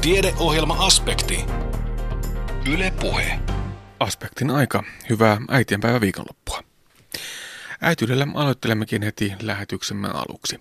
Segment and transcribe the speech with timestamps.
[0.00, 1.44] Tiedeohjelma-aspekti.
[2.72, 3.40] Yle Puhe.
[3.98, 4.84] Aspektin aika.
[5.10, 6.62] Hyvää äitienpäivä viikonloppua.
[7.80, 10.60] Äityydellä aloittelemmekin heti lähetyksemme aluksi.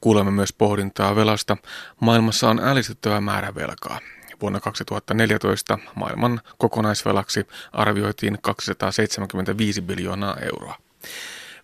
[0.00, 1.56] Kuulemme myös pohdintaa velasta.
[2.00, 4.00] Maailmassa on ällistyttävä määrä velkaa.
[4.40, 10.74] Vuonna 2014 maailman kokonaisvelaksi arvioitiin 275 biljoonaa euroa.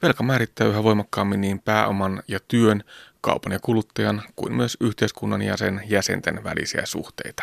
[0.02, 2.84] Velka määrittää yhä voimakkaammin niin pääoman ja työn,
[3.24, 7.42] kaupan ja kuluttajan kuin myös yhteiskunnan ja sen jäsenten välisiä suhteita.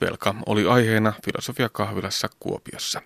[0.00, 3.02] Velka oli aiheena filosofiakahvilassa Kuopiossa.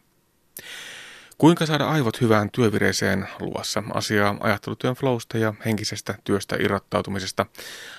[1.39, 7.47] Kuinka saada aivot hyvään työvireeseen luossa asiaa ajattelutyön flowsta ja henkisestä työstä irrottautumisesta.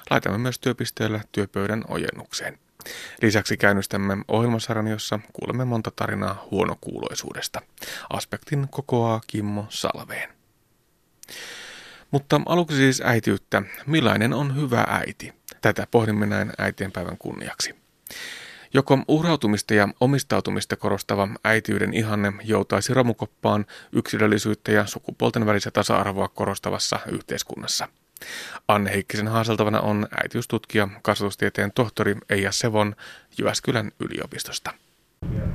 [0.09, 2.59] Laitamme myös työpisteellä työpöydän ojennukseen.
[3.21, 7.62] Lisäksi käynnistämme ohjelmasarjan, jossa kuulemme monta tarinaa huonokuuloisuudesta.
[8.09, 10.29] Aspektin kokoaa Kimmo Salveen.
[12.11, 13.61] Mutta aluksi siis äitiyttä.
[13.85, 15.33] Millainen on hyvä äiti?
[15.61, 17.75] Tätä pohdimme näin äitienpäivän kunniaksi.
[18.73, 26.99] Joko uhrautumista ja omistautumista korostava äitiyden ihanne joutaisi romukoppaan yksilöllisyyttä ja sukupuolten välistä tasa-arvoa korostavassa
[27.12, 27.87] yhteiskunnassa.
[28.67, 32.95] Anne Heikkisen haaseltavana on äitiystutkija, kasvatustieteen tohtori Eija Sevon
[33.37, 34.73] Jyväskylän yliopistosta.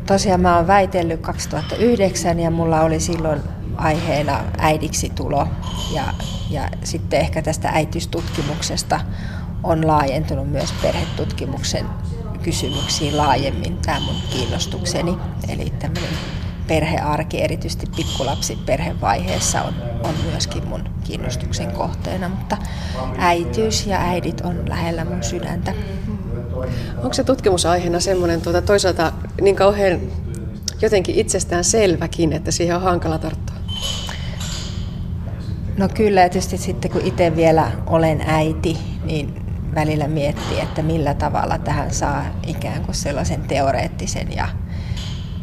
[0.06, 3.40] Tosiaan mä oon väitellyt 2009 ja mulla oli silloin
[3.76, 5.48] aiheena äidiksi tulo
[5.94, 6.04] ja,
[6.50, 9.00] ja sitten ehkä tästä äitystutkimuksesta
[9.62, 11.86] on laajentunut myös perhetutkimuksen
[12.42, 15.18] kysymyksiin laajemmin tämä mun kiinnostukseni.
[15.48, 16.10] Eli tämmöinen
[16.66, 22.56] perhearki, erityisesti pikkulapsi perhevaiheessa on, on myöskin mun kiinnostuksen kohteena, mutta
[23.18, 25.72] äityys ja äidit on lähellä mun sydäntä.
[26.96, 30.00] Onko se tutkimusaiheena semmoinen tuota, toisaalta niin kauhean
[30.82, 33.56] jotenkin itsestään selväkin, että siihen on hankala tarttua?
[35.76, 41.58] No kyllä, tietysti sitten kun itse vielä olen äiti, niin välillä miettii, että millä tavalla
[41.58, 44.48] tähän saa ikään kuin sellaisen teoreettisen ja,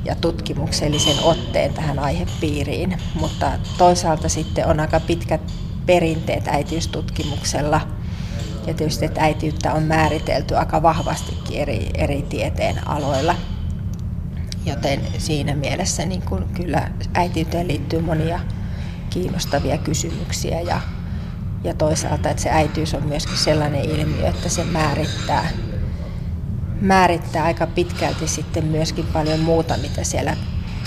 [0.05, 2.97] ja tutkimuksellisen otteen tähän aihepiiriin.
[3.19, 5.41] Mutta toisaalta sitten on aika pitkät
[5.85, 7.81] perinteet äitiystutkimuksella.
[8.67, 13.35] Ja tietysti, että äitiyttä on määritelty aika vahvastikin eri, eri tieteen aloilla.
[14.65, 18.39] Joten siinä mielessä niin kuin kyllä äitiyteen liittyy monia
[19.09, 20.81] kiinnostavia kysymyksiä ja,
[21.63, 25.49] ja toisaalta, että se äityys on myöskin sellainen ilmiö, että se määrittää,
[26.81, 30.37] määrittää aika pitkälti sitten myöskin paljon muuta, mitä siellä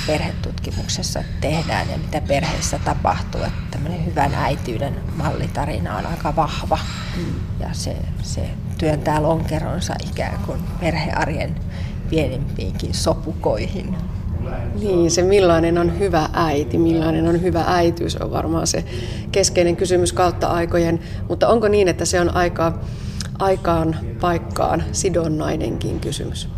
[0.07, 3.41] perhetutkimuksessa tehdään ja mitä perheessä tapahtuu.
[3.41, 6.79] Että tämmöinen hyvän äityyden mallitarina on aika vahva
[7.17, 7.25] mm.
[7.61, 11.57] ja se, se työntää lonkeronsa ikään kuin perhearjen
[12.11, 13.97] pienimpiinkin sopukoihin.
[14.81, 18.85] Niin, se millainen on hyvä äiti, millainen on hyvä äityys on varmaan se
[19.33, 21.01] keskeinen kysymys kautta aikojen.
[21.29, 22.79] Mutta onko niin, että se on aika,
[23.39, 26.49] aikaan, paikkaan sidonnainenkin kysymys?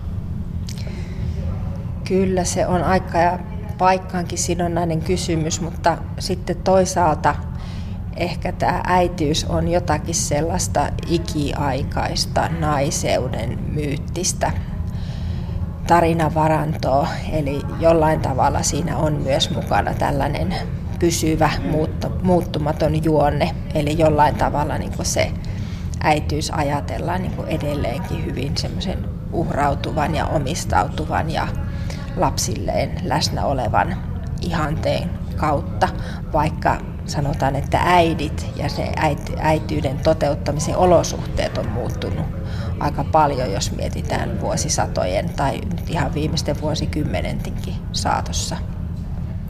[2.09, 3.39] Kyllä se on aika ja
[3.79, 7.35] paikkaankin sidonnainen kysymys, mutta sitten toisaalta
[8.17, 14.53] ehkä tämä äityys on jotakin sellaista ikiaikaista naiseuden myyttistä
[15.87, 20.55] tarinavarantoa, eli jollain tavalla siinä on myös mukana tällainen
[20.99, 21.51] pysyvä,
[22.23, 25.33] muuttumaton juonne, eli jollain tavalla niin kuin se
[26.01, 28.99] äityys ajatellaan niin kuin edelleenkin hyvin semmoisen
[29.33, 31.49] uhrautuvan ja omistautuvan ja
[32.21, 33.97] lapsilleen läsnä olevan
[34.41, 35.89] ihanteen kautta,
[36.33, 38.93] vaikka sanotaan, että äidit ja se
[39.39, 42.27] äityyden toteuttamisen olosuhteet on muuttunut
[42.81, 48.57] aika paljon, jos mietitään vuosisatojen tai nyt ihan viimeisten vuosikymmenentinkin saatossa.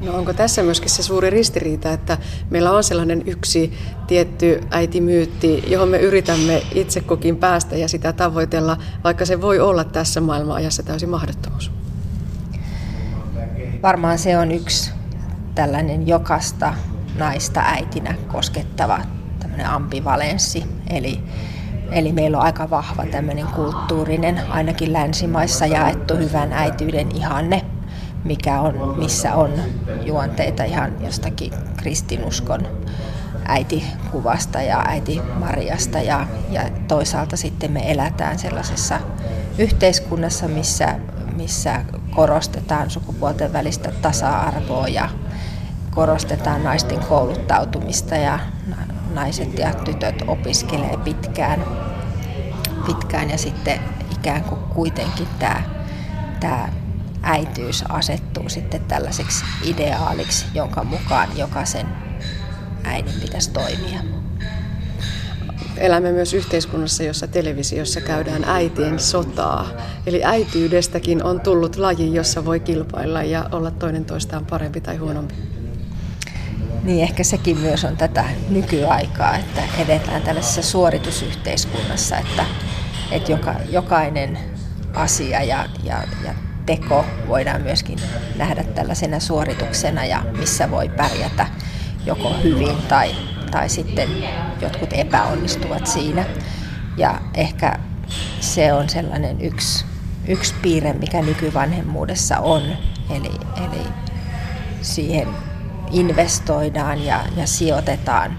[0.01, 2.19] No onko tässä myöskin se suuri ristiriita, että
[2.51, 3.73] meillä on sellainen yksi
[4.07, 9.85] tietty äitimyytti, johon me yritämme itse kukin päästä ja sitä tavoitella, vaikka se voi olla
[9.85, 11.78] tässä maailmanajassa täysin mahdottomuus?
[13.83, 14.93] Varmaan se on yksi
[15.55, 16.75] tällainen jokasta
[17.19, 18.99] naista äitinä koskettava
[19.41, 21.21] tämmöinen ambivalenssi, eli
[21.93, 27.65] Eli meillä on aika vahva tämmöinen kulttuurinen, ainakin länsimaissa jaettu hyvän äityyden ihanne,
[28.25, 29.53] mikä on, missä on
[30.05, 32.67] juonteita ihan jostakin kristinuskon
[33.45, 39.01] äitikuvasta ja äiti Mariasta ja, ja toisaalta sitten me elätään sellaisessa
[39.59, 40.95] yhteiskunnassa, missä,
[41.37, 45.09] missä korostetaan sukupuolten välistä tasa-arvoa ja
[45.91, 48.39] korostetaan naisten kouluttautumista ja
[49.15, 51.65] naiset ja tytöt opiskelee pitkään,
[52.87, 53.81] pitkään ja sitten
[54.13, 55.63] ikään kuin kuitenkin tämä,
[56.41, 56.69] tämä
[57.23, 61.87] äityys asettuu sitten tällaiseksi ideaaliksi, jonka mukaan jokaisen
[62.85, 64.18] äidin pitäisi toimia.
[65.81, 69.69] Elämme myös yhteiskunnassa, jossa televisiossa käydään äitien sotaa.
[70.07, 75.35] Eli äityydestäkin on tullut laji, jossa voi kilpailla ja olla toinen toistaan parempi tai huonompi.
[76.83, 82.45] Niin ehkä sekin myös on tätä nykyaikaa, että edetään tällaisessa suoritusyhteiskunnassa, että,
[83.11, 84.39] että joka, jokainen
[84.95, 86.35] asia ja, ja, ja
[86.67, 87.99] teko voidaan myöskin
[88.37, 91.47] nähdä tällaisena suorituksena ja missä voi pärjätä
[92.07, 93.11] joko hyvin tai,
[93.51, 94.09] tai sitten
[94.61, 96.25] jotkut epäonnistuvat siinä.
[96.97, 97.79] Ja ehkä
[98.41, 99.85] se on sellainen yksi,
[100.29, 102.63] yksi piirre, mikä nykyvanhemmuudessa on.
[103.11, 103.87] Eli, eli
[104.83, 105.29] siihen
[105.91, 108.39] investoidaan ja, ja sijoitetaan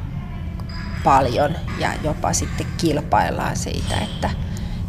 [1.03, 4.29] paljon ja jopa sitten kilpaillaan siitä, että,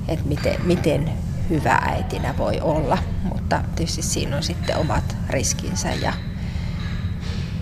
[0.08, 1.12] että miten, miten
[1.50, 2.98] hyvä äitinä voi olla.
[3.22, 6.12] Mutta tietysti siinä on sitten omat riskinsä ja,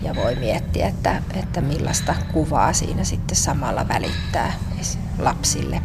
[0.02, 4.52] ja voi miettiä, että, että millaista kuvaa siinä sitten samalla välittää
[5.18, 5.82] lapsille.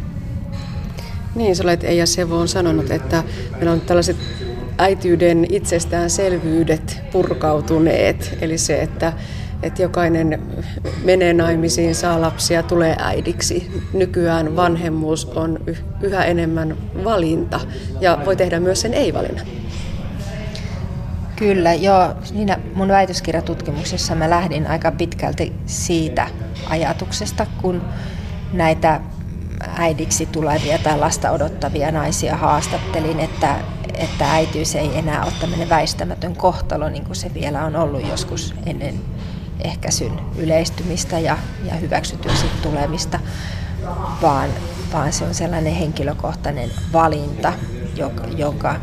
[1.34, 3.22] Niin, sä olet Eija Sevo on sanonut, että
[3.52, 4.16] meillä on tällaiset
[4.78, 8.38] äityyden itsestäänselvyydet purkautuneet.
[8.40, 9.12] Eli se, että,
[9.62, 10.42] että jokainen
[11.04, 13.82] menee naimisiin, saa lapsia, tulee äidiksi.
[13.92, 15.60] Nykyään vanhemmuus on
[16.02, 17.60] yhä enemmän valinta
[18.00, 19.46] ja voi tehdä myös sen ei-valinnan.
[21.36, 22.14] Kyllä, joo.
[22.24, 26.28] Siinä mun väitöskirjatutkimuksessa mä lähdin aika pitkälti siitä
[26.66, 27.82] ajatuksesta, kun
[28.52, 29.00] näitä
[29.76, 33.56] äidiksi tulevia tai lasta odottavia naisia haastattelin, että,
[33.94, 38.54] että äitiys ei enää ole tämmöinen väistämätön kohtalo, niin kuin se vielä on ollut joskus
[38.66, 39.00] ennen
[39.60, 43.20] ehkäisyn yleistymistä ja, ja hyväksytyksi tulemista,
[44.22, 44.50] vaan,
[44.92, 47.52] vaan se on sellainen henkilökohtainen valinta,
[47.96, 48.76] joka, jonka,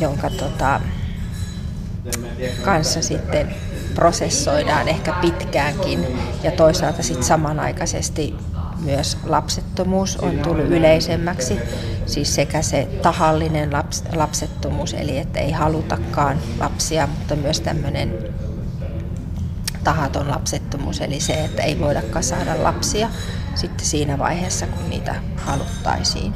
[0.00, 0.80] jonka tota,
[2.64, 3.54] kanssa sitten
[3.94, 6.06] prosessoidaan ehkä pitkäänkin
[6.42, 8.34] ja toisaalta sitten samanaikaisesti
[8.84, 11.58] myös lapsettomuus on tullut yleisemmäksi,
[12.06, 18.18] siis sekä se tahallinen laps, lapsettomuus, eli että ei halutakaan lapsia, mutta myös tämmöinen
[19.84, 23.08] tahaton lapsettomuus, eli se, että ei voidakaan saada lapsia
[23.54, 26.34] sitten siinä vaiheessa, kun niitä haluttaisiin.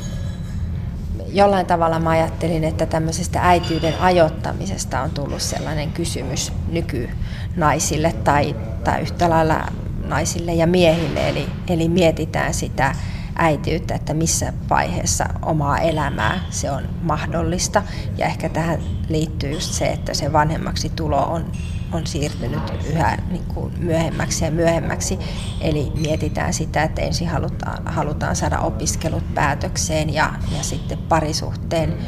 [1.33, 9.01] Jollain tavalla mä ajattelin, että tämmöisestä äityyden ajoittamisesta on tullut sellainen kysymys nykynaisille tai, tai
[9.01, 9.67] yhtä lailla
[10.05, 12.95] naisille ja miehille, eli, eli mietitään sitä
[13.39, 17.83] äitiyttä, että missä vaiheessa omaa elämää se on mahdollista.
[18.19, 21.53] Ja ehkä tähän liittyy just se, että se vanhemmaksi tulo on,
[21.93, 25.19] on siirtynyt yhä niin kuin myöhemmäksi ja myöhemmäksi.
[25.61, 31.99] Eli mietitään sitä, että ensin halutaan, halutaan saada opiskelut päätökseen ja, ja sitten parisuhteen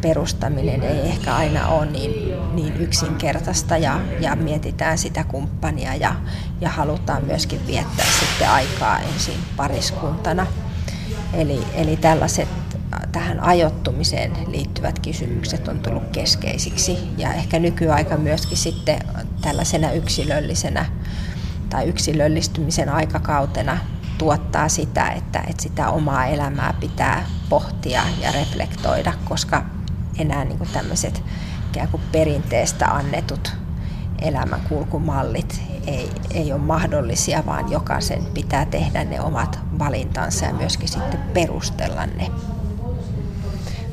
[0.00, 6.14] perustaminen ei ehkä aina ole niin, niin yksinkertaista ja, ja mietitään sitä kumppania ja,
[6.60, 10.46] ja halutaan myöskin viettää sitten aikaa ensin pariskuntana.
[11.32, 12.48] Eli, eli tällaiset
[13.16, 18.98] tähän ajoittumiseen liittyvät kysymykset on tullut keskeisiksi ja ehkä nykyaika myöskin sitten
[19.40, 20.86] tällaisena yksilöllisenä
[21.70, 23.78] tai yksilöllistymisen aikakautena
[24.18, 29.64] tuottaa sitä, että, että sitä omaa elämää pitää pohtia ja reflektoida, koska
[30.18, 31.22] enää niin kuin tämmöiset
[31.68, 33.52] ikään kuin perinteestä annetut
[34.22, 41.20] elämänkulkumallit ei, ei ole mahdollisia, vaan jokaisen pitää tehdä ne omat valintansa ja myöskin sitten
[41.34, 42.30] perustella ne.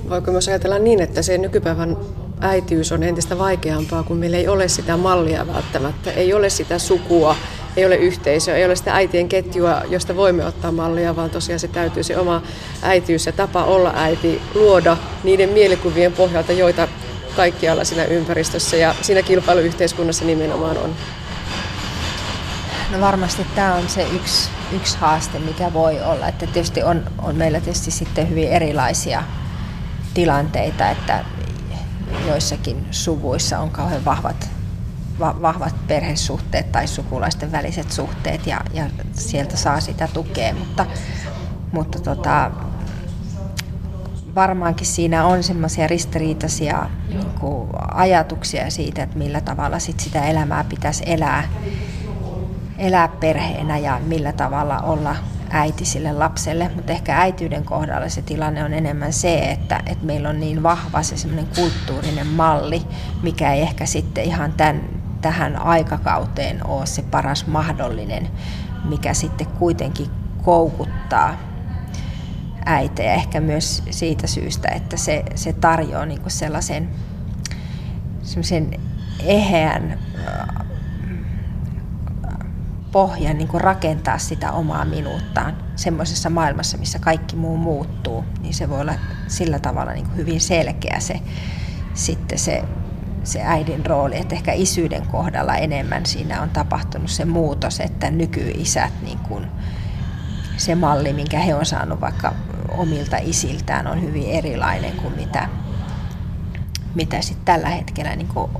[0.09, 1.97] Voiko myös ajatella niin, että se nykypäivän
[2.41, 7.35] äitiys on entistä vaikeampaa, kun meillä ei ole sitä mallia välttämättä, ei ole sitä sukua,
[7.77, 11.67] ei ole yhteisöä, ei ole sitä äitien ketjua, josta voimme ottaa mallia, vaan tosiaan se
[11.67, 12.41] täytyy se oma
[12.81, 16.87] äitiys ja tapa olla äiti luoda niiden mielikuvien pohjalta, joita
[17.35, 20.95] kaikkialla siinä ympäristössä ja siinä kilpailuyhteiskunnassa nimenomaan on.
[22.91, 26.27] No varmasti tämä on se yksi, yksi haaste, mikä voi olla.
[26.27, 29.23] Että tietysti on, on meillä tietysti sitten hyvin erilaisia
[30.13, 31.25] tilanteita, että
[32.27, 34.49] joissakin suvuissa on kauhean vahvat
[35.19, 40.85] vahvat perhesuhteet tai sukulaisten väliset suhteet ja, ja sieltä saa sitä tukea, mutta,
[41.71, 42.51] mutta tota,
[44.35, 50.63] varmaankin siinä on semmoisia ristiriitaisia niin kuin, ajatuksia siitä, että millä tavalla sit sitä elämää
[50.63, 51.49] pitäisi elää,
[52.77, 55.15] elää perheenä ja millä tavalla olla
[55.53, 60.29] äiti sille lapselle, mutta ehkä äityyden kohdalla se tilanne on enemmän se, että, että meillä
[60.29, 62.81] on niin vahva se semmoinen kulttuurinen malli,
[63.23, 64.81] mikä ei ehkä sitten ihan tämän,
[65.21, 68.29] tähän aikakauteen ole se paras mahdollinen,
[68.83, 70.07] mikä sitten kuitenkin
[70.43, 71.37] koukuttaa
[72.65, 76.89] äitejä ehkä myös siitä syystä, että se, se tarjoaa niin sellaisen
[78.21, 78.79] semmoisen
[79.19, 79.99] eheän
[82.93, 88.69] pohjan niin kuin rakentaa sitä omaa minuuttaan semmoisessa maailmassa, missä kaikki muu muuttuu, niin se
[88.69, 88.93] voi olla
[89.27, 91.19] sillä tavalla niin kuin hyvin selkeä se,
[91.93, 92.63] sitten se,
[93.23, 98.93] se äidin rooli, että ehkä isyyden kohdalla enemmän siinä on tapahtunut se muutos, että nykyisät
[99.01, 99.47] niin kuin,
[100.57, 102.33] se malli, minkä he on saanut vaikka
[102.77, 105.49] omilta isiltään, on hyvin erilainen kuin mitä,
[106.95, 108.51] mitä sitten tällä hetkellä niin kuin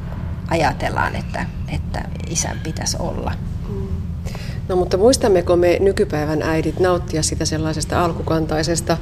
[0.50, 3.32] ajatellaan, että, että isän pitäisi olla.
[4.68, 8.98] No mutta muistammeko me nykypäivän äidit nauttia sitä sellaisesta alkukantaisesta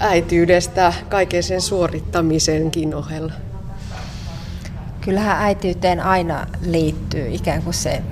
[0.00, 3.32] äityydestä kaiken sen suorittamisenkin ohella?
[5.00, 8.02] Kyllähän äitiyteen aina liittyy ikään kuin se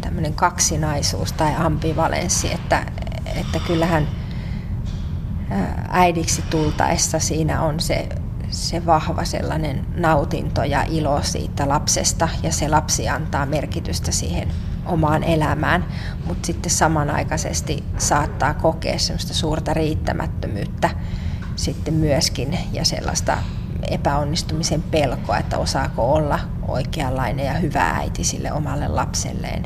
[0.00, 2.86] tämmöinen kaksinaisuus tai ambivalenssi, että,
[3.40, 4.08] että kyllähän
[5.88, 8.08] äidiksi tultaessa siinä on se,
[8.50, 14.48] se vahva sellainen nautinto ja ilo siitä lapsesta ja se lapsi antaa merkitystä siihen
[14.86, 15.84] omaan elämään,
[16.26, 20.90] mutta sitten samanaikaisesti saattaa kokea semmoista suurta riittämättömyyttä
[21.56, 23.38] sitten myöskin ja sellaista
[23.90, 29.64] epäonnistumisen pelkoa, että osaako olla oikeanlainen ja hyvä äiti sille omalle lapselleen.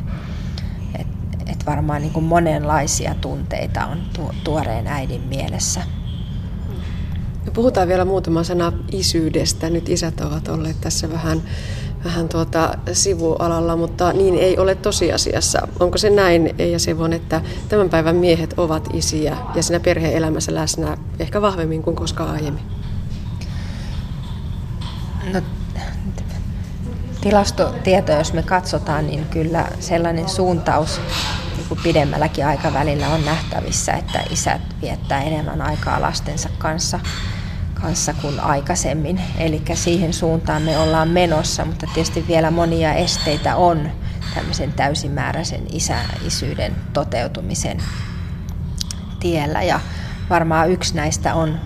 [0.99, 1.07] Et,
[1.47, 4.03] et varmaan niin kuin monenlaisia tunteita on
[4.45, 5.83] tuoreen äidin mielessä.
[7.55, 9.71] Puhutaan vielä muutama sana isyydestä.
[9.71, 11.43] Nyt isät ovat olleet tässä vähän
[12.05, 15.69] vähän tuota sivualalla, mutta niin ei ole tosiasiassa.
[15.81, 20.97] Onko se näin, ja Sevon, että tämän päivän miehet ovat isiä ja siinä perhe-elämässä läsnä
[21.19, 22.63] ehkä vahvemmin kuin koskaan aiemmin?
[25.33, 25.41] No,
[27.21, 31.01] tilastotietoja, jos me katsotaan, niin kyllä sellainen suuntaus
[31.57, 37.01] niin kuin pidemmälläkin aikavälillä on nähtävissä, että isät viettää enemmän aikaa lastensa kanssa
[37.85, 39.21] kanssa kuin aikaisemmin.
[39.39, 43.91] Eli siihen suuntaan me ollaan menossa, mutta tietysti vielä monia esteitä on
[44.35, 47.79] tämmöisen täysimääräisen isä, isyyden toteutumisen
[49.21, 49.63] tiellä.
[49.63, 49.81] Ja
[50.31, 51.61] varmaan yksi näistä on,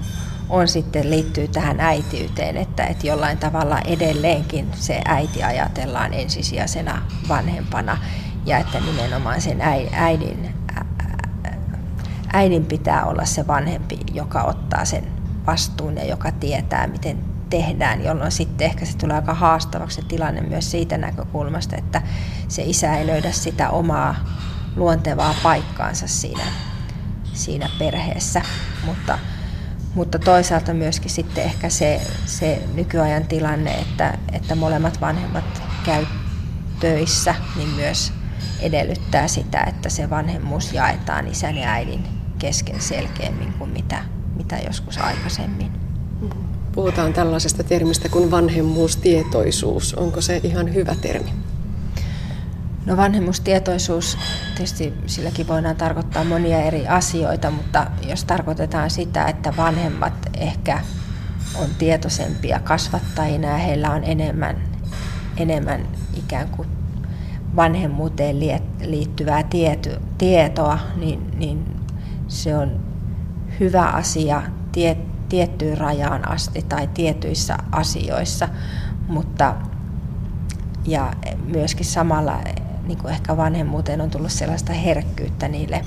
[0.49, 7.99] on sitten liittyy tähän äitiyteen, että, että jollain tavalla edelleenkin se äiti ajatellaan ensisijaisena vanhempana
[8.47, 9.61] ja että nimenomaan sen
[9.93, 10.55] äidin,
[12.33, 15.18] äidin pitää olla se vanhempi, joka ottaa sen
[15.49, 17.19] vastuun ja joka tietää, miten
[17.51, 22.03] tehdään, jolloin sitten ehkä se tulee aika haastavaksi se tilanne myös siitä näkökulmasta, että
[22.49, 24.15] se isä ei löydä sitä omaa
[24.77, 26.45] luontevaa paikkaansa siinä,
[27.33, 28.43] siinä perheessä.
[28.85, 29.19] Mutta,
[29.95, 36.07] mutta toisaalta myöskin sitten ehkä se, se nykyajan tilanne, että, että molemmat vanhemmat käy
[36.81, 38.13] töissä, niin myös
[38.61, 42.05] edellyttää sitä, että se vanhemmuus jaetaan isän ja äidin
[42.39, 45.73] kesken selkeämmin kuin mitä mitä joskus aikaisemmin.
[46.73, 49.95] Puhutaan tällaisesta termistä kuin vanhemmuustietoisuus.
[49.95, 51.31] Onko se ihan hyvä termi?
[52.87, 54.19] No vanhemmuustietoisuus,
[54.55, 60.81] tietysti silläkin voidaan tarkoittaa monia eri asioita, mutta jos tarkoitetaan sitä, että vanhemmat ehkä
[61.55, 64.57] on tietoisempia kasvattajina ja heillä on enemmän,
[65.37, 66.69] enemmän ikään kuin
[67.57, 68.37] vanhemmuuteen
[68.85, 69.45] liittyvää
[70.19, 71.77] tietoa, niin, niin
[72.29, 72.88] se on
[73.61, 74.97] hyvä asia tie,
[75.29, 78.49] tiettyyn rajaan asti tai tietyissä asioissa,
[79.09, 79.55] mutta
[80.87, 81.13] ja
[81.47, 82.41] myöskin samalla
[82.87, 85.85] niin kuin ehkä vanhemmuuteen on tullut sellaista herkkyyttä niille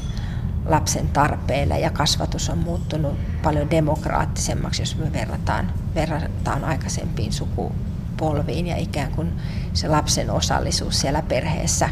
[0.66, 3.14] lapsen tarpeille ja kasvatus on muuttunut
[3.44, 9.32] paljon demokraattisemmaksi, jos me verrataan, verrataan aikaisempiin sukupolviin ja ikään kuin
[9.74, 11.90] se lapsen osallisuus siellä perheessä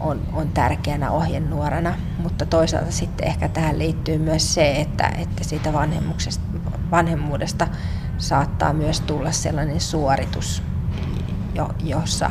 [0.00, 5.72] on, on tärkeänä ohjenuorana, mutta toisaalta sitten ehkä tähän liittyy myös se, että, että siitä
[6.90, 7.68] vanhemmuudesta
[8.18, 10.62] saattaa myös tulla sellainen suoritus,
[11.54, 12.30] jo, jossa,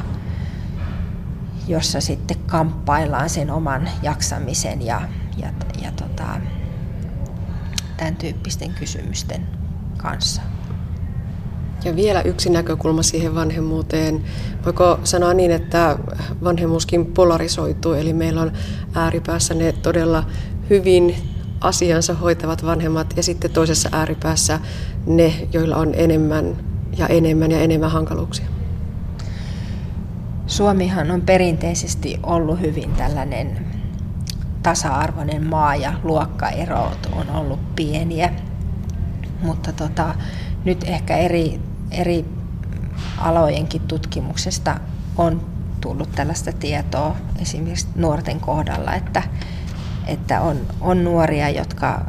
[1.67, 5.01] jossa sitten kamppaillaan sen oman jaksamisen ja,
[5.37, 5.49] ja,
[5.81, 6.41] ja tota,
[7.97, 9.47] tämän tyyppisten kysymysten
[9.97, 10.41] kanssa.
[11.85, 14.23] Ja vielä yksi näkökulma siihen vanhemmuuteen.
[14.65, 15.97] Voiko sanoa niin, että
[16.43, 18.51] vanhemmuuskin polarisoituu, eli meillä on
[18.93, 20.23] ääripäässä ne todella
[20.69, 21.15] hyvin
[21.61, 24.59] asiansa hoitavat vanhemmat ja sitten toisessa ääripäässä
[25.05, 26.57] ne, joilla on enemmän
[26.97, 28.45] ja enemmän ja enemmän hankaluuksia.
[30.47, 33.65] Suomihan on perinteisesti ollut hyvin tällainen
[34.63, 38.33] tasa-arvoinen maa ja luokkaerot on ollut pieniä,
[39.41, 40.15] mutta tota,
[40.65, 41.59] nyt ehkä eri
[41.91, 42.25] eri
[43.17, 44.79] alojenkin tutkimuksesta
[45.17, 45.45] on
[45.81, 49.23] tullut tällaista tietoa esimerkiksi nuorten kohdalla, että,
[50.07, 52.05] että on, on nuoria, jotka,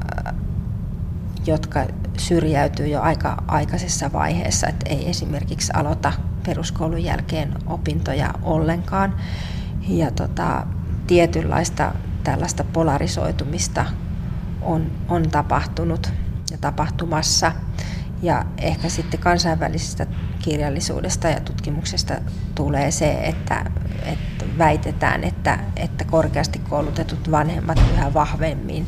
[1.46, 1.86] jotka
[2.18, 6.12] syrjäytyy jo aika aikaisessa vaiheessa, että ei esimerkiksi aloita
[6.46, 9.14] peruskoulun jälkeen opintoja ollenkaan.
[9.88, 10.66] Ja tota,
[11.06, 11.92] tietynlaista
[12.24, 13.84] tällaista polarisoitumista
[14.62, 16.12] on, on tapahtunut
[16.50, 17.52] ja tapahtumassa.
[18.22, 20.06] Ja ehkä sitten kansainvälisestä
[20.42, 22.14] kirjallisuudesta ja tutkimuksesta
[22.54, 23.70] tulee se, että,
[24.02, 28.86] että väitetään, että, että korkeasti koulutetut vanhemmat yhä vahvemmin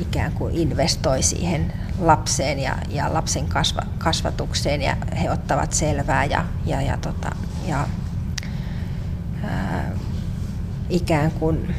[0.00, 6.44] ikään kuin investoi siihen lapseen ja, ja lapsen kasva, kasvatukseen ja he ottavat selvää ja,
[6.66, 7.30] ja, ja, tota,
[7.66, 7.86] ja
[9.44, 9.90] ää,
[10.90, 11.74] ikään kuin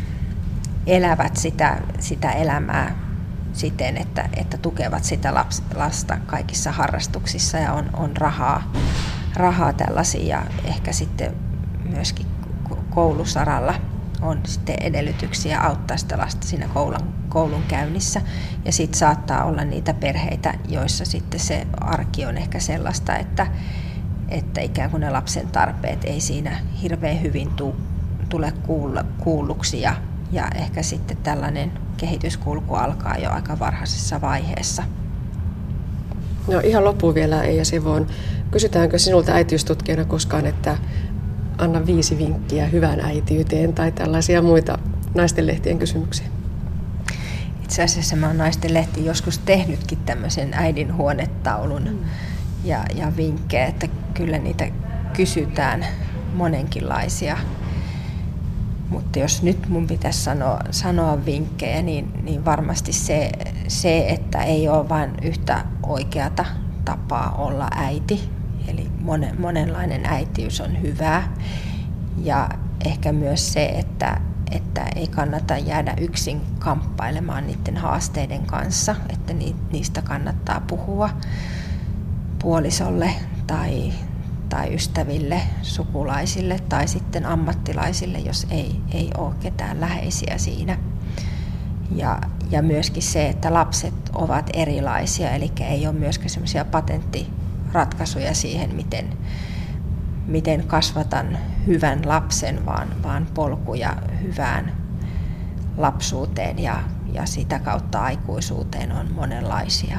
[0.87, 3.10] elävät sitä, sitä elämää
[3.53, 8.71] siten, että, että tukevat sitä laps, lasta kaikissa harrastuksissa ja on, on rahaa,
[9.35, 11.35] rahaa tällaisia ja ehkä sitten
[11.89, 12.25] myöskin
[12.89, 13.73] koulusaralla
[14.21, 18.21] on sitten edellytyksiä auttaa sitä lasta siinä koulun, koulun käynnissä.
[18.65, 23.47] Ja sitten saattaa olla niitä perheitä, joissa sitten se arki on ehkä sellaista, että,
[24.29, 27.75] että ikään kuin ne lapsen tarpeet ei siinä hirveän hyvin tu,
[28.29, 28.53] tule
[29.17, 29.95] kuulluksi ja,
[30.31, 34.83] ja ehkä sitten tällainen kehityskulku alkaa jo aika varhaisessa vaiheessa.
[36.47, 38.07] No ihan loppuun vielä Eija Sivoon.
[38.51, 40.77] Kysytäänkö sinulta äitiystutkijana koskaan, että
[41.57, 44.79] anna viisi vinkkiä hyvään äitiyteen tai tällaisia muita
[45.15, 46.25] naisten lehtien kysymyksiä?
[47.63, 51.97] Itse asiassa mä oon naisten lehti joskus tehnytkin tämmöisen äidin huonetaulun mm.
[52.63, 54.67] ja, ja vinkkejä, että kyllä niitä
[55.13, 55.85] kysytään
[56.33, 57.37] monenkinlaisia.
[58.91, 63.31] Mutta jos nyt mun pitäisi sanoa, sanoa vinkkejä, niin, niin varmasti se,
[63.67, 66.45] se, että ei ole vain yhtä oikeata
[66.85, 68.29] tapaa olla äiti,
[68.67, 71.33] Eli monen, monenlainen äitiys on hyvää.
[72.23, 72.49] Ja
[72.85, 74.21] ehkä myös se, että,
[74.51, 79.33] että ei kannata jäädä yksin kamppailemaan niiden haasteiden kanssa, että
[79.71, 81.09] niistä kannattaa puhua
[82.39, 83.13] puolisolle
[83.47, 83.93] tai,
[84.51, 90.77] tai ystäville, sukulaisille tai sitten ammattilaisille, jos ei, ei ole ketään läheisiä siinä.
[91.95, 97.27] Ja, ja myöskin se, että lapset ovat erilaisia, eli ei ole myöskään semmoisia patentti
[97.73, 99.05] ratkaisuja siihen, miten,
[100.27, 101.37] miten kasvatan
[101.67, 104.71] hyvän lapsen, vaan, vaan polkuja hyvään
[105.77, 106.83] lapsuuteen ja,
[107.13, 109.97] ja sitä kautta aikuisuuteen on monenlaisia.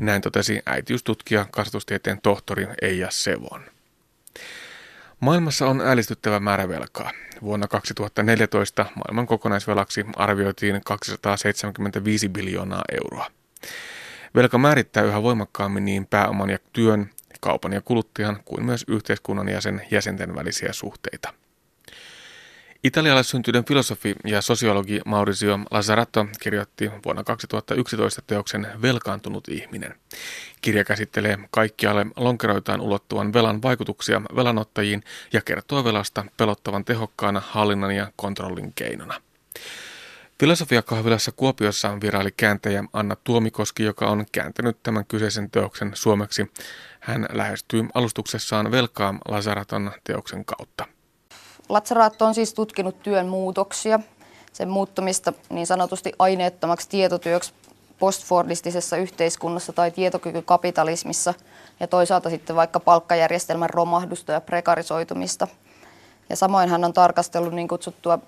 [0.00, 3.64] Näin totesi äitiystutkija, kasvatustieteen tohtori Eija Sevon.
[5.20, 7.10] Maailmassa on äälistyttävä määrä velkaa.
[7.42, 13.26] Vuonna 2014 maailman kokonaisvelaksi arvioitiin 275 biljoonaa euroa.
[14.34, 19.60] Velka määrittää yhä voimakkaammin niin pääoman ja työn, kaupan ja kuluttajan kuin myös yhteiskunnan ja
[19.60, 21.34] sen jäsenten välisiä suhteita.
[22.84, 29.94] Italialle syntyinen filosofi ja sosiologi Maurizio Lazzaratto kirjoitti vuonna 2011 teoksen Velkaantunut ihminen.
[30.60, 38.12] Kirja käsittelee kaikkialle lonkeroitaan ulottuvan velan vaikutuksia velanottajiin ja kertoo velasta pelottavan tehokkaana hallinnan ja
[38.16, 39.20] kontrollin keinona.
[40.40, 46.52] Filosofiakahvilassa Kuopiossa vieraili kääntäjä Anna Tuomikoski, joka on kääntänyt tämän kyseisen teoksen suomeksi.
[47.00, 50.97] Hän lähestyy alustuksessaan velkaa Lazaraton teoksen kautta.
[51.68, 54.00] Lazaratto on siis tutkinut työn muutoksia,
[54.52, 57.52] sen muuttumista niin sanotusti aineettomaksi tietotyöksi
[57.98, 61.34] postfordistisessa yhteiskunnassa tai tietokykykapitalismissa
[61.80, 65.48] ja toisaalta sitten vaikka palkkajärjestelmän romahdusta ja prekarisoitumista.
[66.30, 68.18] Ja samoin hän on tarkastellut niin kutsuttua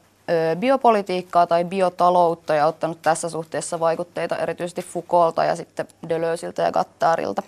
[0.59, 7.43] biopolitiikkaa tai biotaloutta ja ottanut tässä suhteessa vaikutteita erityisesti Foucaulta ja sitten Deleusilta ja Gattarilta.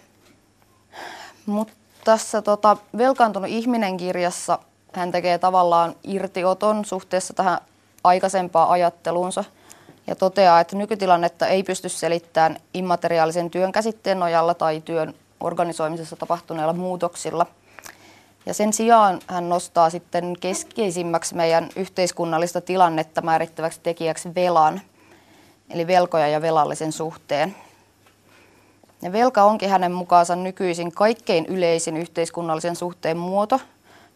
[1.46, 1.74] Mutta
[2.04, 4.58] tässä tota, Velkaantunut ihminen kirjassa
[5.00, 7.58] hän tekee tavallaan irtioton suhteessa tähän
[8.04, 9.44] aikaisempaan ajatteluunsa
[10.06, 16.72] ja toteaa, että nykytilannetta ei pysty selittämään immateriaalisen työn käsitteen nojalla tai työn organisoimisessa tapahtuneilla
[16.72, 17.46] muutoksilla–
[18.46, 24.80] ja sen sijaan hän nostaa sitten keskeisimmäksi meidän yhteiskunnallista tilannetta määrittäväksi tekijäksi velan,
[25.70, 27.56] eli velkoja ja velallisen suhteen.
[29.02, 33.60] Ja velka onkin hänen mukaansa nykyisin kaikkein yleisin yhteiskunnallisen suhteen muoto,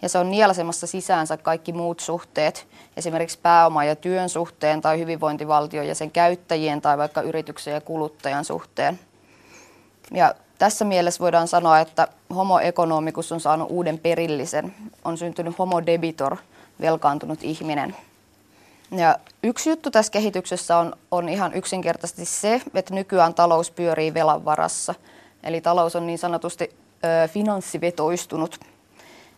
[0.03, 5.87] ja se on nielasemassa sisäänsä kaikki muut suhteet, esimerkiksi pääoma- ja työn suhteen tai hyvinvointivaltion
[5.87, 8.99] ja sen käyttäjien tai vaikka yrityksen ja kuluttajan suhteen.
[10.11, 14.75] Ja tässä mielessä voidaan sanoa, että homo economicus on saanut uuden perillisen.
[15.05, 16.37] On syntynyt homo debitor,
[16.81, 17.97] velkaantunut ihminen.
[18.91, 24.45] Ja yksi juttu tässä kehityksessä on, on ihan yksinkertaisesti se, että nykyään talous pyörii velan
[24.45, 24.95] varassa.
[25.43, 26.71] Eli talous on niin sanotusti
[27.25, 28.61] ö, finanssivetoistunut,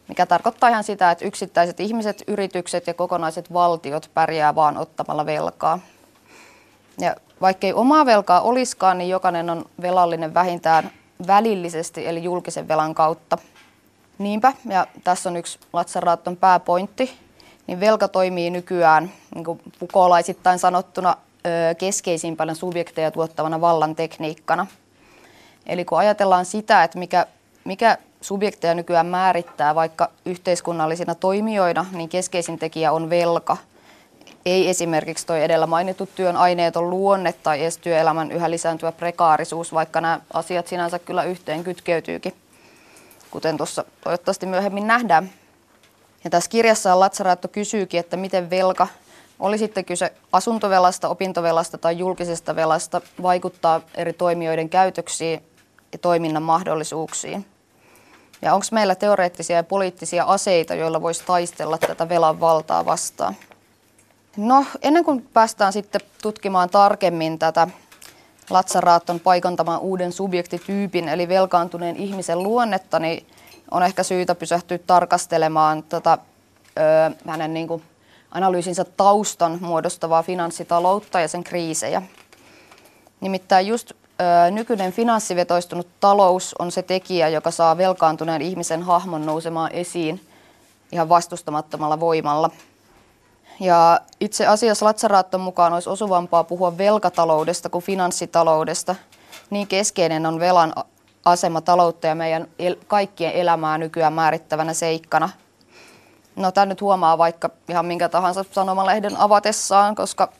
[0.08, 5.78] mikä tarkoittaa ihan sitä, että yksittäiset ihmiset, yritykset ja kokonaiset valtiot pärjää vaan ottamalla velkaa.
[7.00, 10.90] Ja vaikkei omaa velkaa olisikaan, niin jokainen on velallinen vähintään
[11.26, 13.38] välillisesti, eli julkisen velan kautta.
[14.18, 17.18] Niinpä, ja tässä on yksi Latsaraatton pääpointti,
[17.66, 21.16] niin velka toimii nykyään niin kuin pukolaisittain sanottuna
[21.78, 24.66] keskeisimpänä subjekteja tuottavana vallan tekniikkana.
[25.66, 27.26] Eli kun ajatellaan sitä, että mikä,
[27.64, 33.56] mikä subjekteja nykyään määrittää vaikka yhteiskunnallisina toimijoina, niin keskeisin tekijä on velka.
[34.46, 40.00] Ei esimerkiksi tuo edellä mainittu työn aineeton luonne tai edes työelämän yhä lisääntyvä prekaarisuus, vaikka
[40.00, 42.32] nämä asiat sinänsä kyllä yhteen kytkeytyykin,
[43.30, 45.30] kuten tuossa toivottavasti myöhemmin nähdään.
[46.24, 48.88] Ja tässä kirjassa Latsaraatto kysyykin, että miten velka,
[49.38, 55.42] oli sitten kyse asuntovelasta, opintovelasta tai julkisesta velasta, vaikuttaa eri toimijoiden käytöksiin
[55.92, 57.46] ja toiminnan mahdollisuuksiin.
[58.42, 63.36] Ja onko meillä teoreettisia ja poliittisia aseita, joilla voisi taistella tätä velan valtaa vastaan?
[64.36, 67.68] No, ennen kuin päästään sitten tutkimaan tarkemmin tätä
[68.50, 73.26] Latsaraatton paikantamaan uuden subjektityypin, eli velkaantuneen ihmisen luonnetta, niin
[73.70, 76.18] on ehkä syytä pysähtyä tarkastelemaan tätä,
[76.78, 77.82] ö, hänen niin kuin,
[78.30, 82.02] analyysinsä taustan muodostavaa finanssitaloutta ja sen kriisejä.
[83.20, 83.92] Nimittäin just
[84.50, 90.20] nykyinen finanssivetoistunut talous on se tekijä, joka saa velkaantuneen ihmisen hahmon nousemaan esiin
[90.92, 92.50] ihan vastustamattomalla voimalla.
[93.60, 98.94] Ja itse asiassa Latsaraatton mukaan olisi osuvampaa puhua velkataloudesta kuin finanssitaloudesta.
[99.50, 100.72] Niin keskeinen on velan
[101.24, 105.28] asema taloutta ja meidän el- kaikkien elämää nykyään määrittävänä seikkana.
[106.36, 110.32] No tämä nyt huomaa vaikka ihan minkä tahansa sanomalehden avatessaan, koska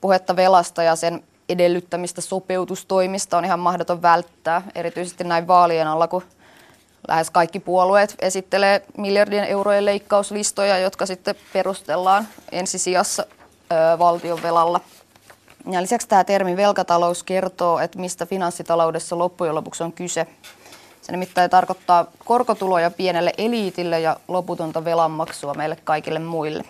[0.00, 6.22] puhetta velasta ja sen edellyttämistä sopeutustoimista on ihan mahdoton välttää, erityisesti näin vaalien alla, kun
[7.08, 13.26] lähes kaikki puolueet esittelee miljardien eurojen leikkauslistoja, jotka sitten perustellaan ensisijassa
[13.72, 14.80] ö, valtion velalla.
[15.70, 20.26] Ja lisäksi tämä termi velkatalous kertoo, että mistä finanssitaloudessa loppujen lopuksi on kyse.
[21.02, 26.64] Se nimittäin tarkoittaa korkotuloja pienelle eliitille ja loputonta velanmaksua meille kaikille muille.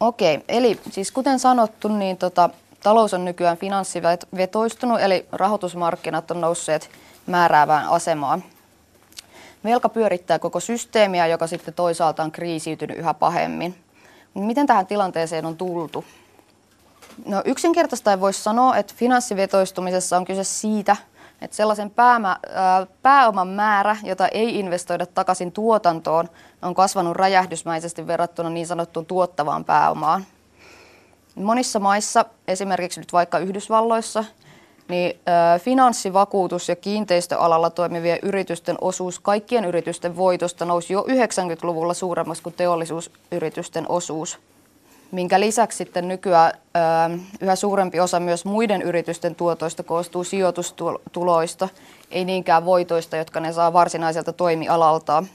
[0.00, 2.50] Okei, eli siis kuten sanottu, niin tota,
[2.82, 6.90] talous on nykyään finanssivetoistunut, eli rahoitusmarkkinat on nousseet
[7.26, 8.44] määräävään asemaan.
[9.64, 13.74] Velka pyörittää koko systeemiä, joka sitten toisaalta on kriisiytynyt yhä pahemmin.
[14.34, 16.04] Miten tähän tilanteeseen on tultu?
[17.26, 20.96] No yksinkertaista voisi sanoa, että finanssivetoistumisessa on kyse siitä,
[21.40, 22.36] että sellaisen päämä,
[23.02, 26.28] pääoman määrä, jota ei investoida takaisin tuotantoon,
[26.62, 30.26] on kasvanut räjähdysmäisesti verrattuna niin sanottuun tuottavaan pääomaan.
[31.42, 34.24] Monissa maissa, esimerkiksi nyt vaikka Yhdysvalloissa,
[34.88, 35.20] niin
[35.58, 43.86] finanssivakuutus- ja kiinteistöalalla toimivien yritysten osuus kaikkien yritysten voitosta nousi jo 90-luvulla suuremmaksi kuin teollisuusyritysten
[43.88, 44.38] osuus–
[45.10, 46.52] minkä lisäksi sitten nykyään
[47.40, 51.68] yhä suurempi osa myös muiden yritysten tuotoista koostuu sijoitustuloista,
[52.10, 55.26] ei niinkään voitoista, jotka ne saa varsinaiselta toimialaltaan.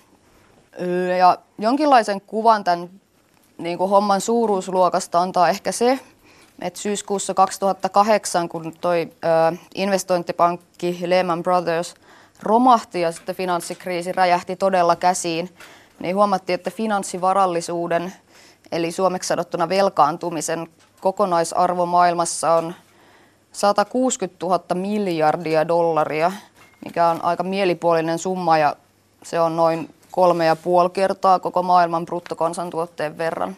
[1.20, 2.90] Ja jonkinlaisen kuvan tämän
[3.58, 6.00] niin kuin homman suuruusluokasta antaa ehkä se,
[6.62, 9.10] että syyskuussa 2008, kun toi
[9.76, 11.96] investointipankki Lehman Brothers
[12.44, 15.50] romahti ja sitten finanssikriisi räjähti todella käsiin,
[16.00, 18.14] niin huomattiin, että finanssivarallisuuden–
[18.72, 20.68] Eli suomeksi sanottuna velkaantumisen
[21.02, 22.76] kokonaisarvo maailmassa on
[23.52, 26.32] 160 000 miljardia dollaria,
[26.86, 28.76] mikä on aika mielipuolinen summa ja
[29.24, 33.56] se on noin kolme ja puoli kertaa koko maailman bruttokansantuotteen verran.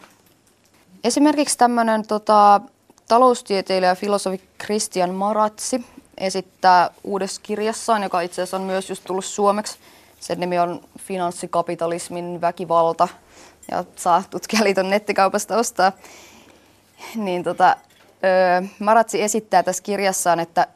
[1.04, 2.60] Esimerkiksi tämmöinen tota,
[3.08, 5.84] taloustieteilijä ja filosofi Christian Maratsi
[6.18, 9.78] esittää uudessa kirjassaan, joka itse asiassa on myös just tullut suomeksi.
[10.20, 13.08] Sen nimi on Finanssikapitalismin väkivalta–
[13.70, 15.92] ja saa tutkijaliiton nettikaupasta ostaa.
[17.14, 17.76] Niin tota,
[18.78, 20.66] Maratsi esittää tässä kirjassaan, että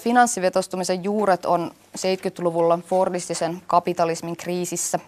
[0.00, 4.98] finanssivetostumisen juuret on 70-luvulla fordistisen kapitalismin kriisissä.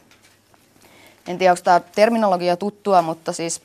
[1.26, 3.62] En tiedä, onko tämä terminologia tuttua, mutta siis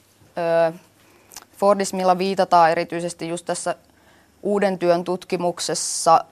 [1.58, 3.76] Fordismilla viitataan erityisesti just tässä
[4.44, 6.26] uuden työn tutkimuksessa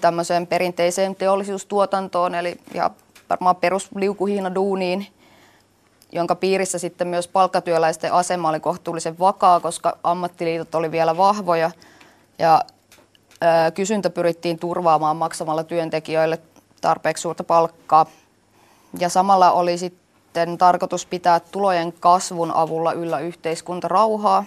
[0.00, 2.90] tämmöiseen perinteiseen teollisuustuotantoon, eli ja
[3.30, 5.06] varmaan perusliukuhiina duuniin,
[6.12, 11.70] jonka piirissä sitten myös palkkatyöläisten asema oli kohtuullisen vakaa, koska ammattiliitot oli vielä vahvoja
[12.38, 12.62] ja
[13.42, 16.38] ö, kysyntä pyrittiin turvaamaan maksamalla työntekijöille
[16.80, 18.06] tarpeeksi suurta palkkaa.
[18.98, 20.07] Ja samalla oli sitten
[20.58, 24.44] tarkoitus pitää tulojen kasvun avulla yllä yhteiskuntarauhaa.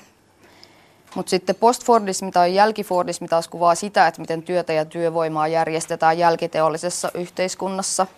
[1.16, 7.12] Mutta sitten postfordismi tai jälkifordismi taas kuvaa sitä, että miten työtä ja työvoimaa järjestetään jälkiteollisessa
[7.14, 8.08] yhteiskunnassa–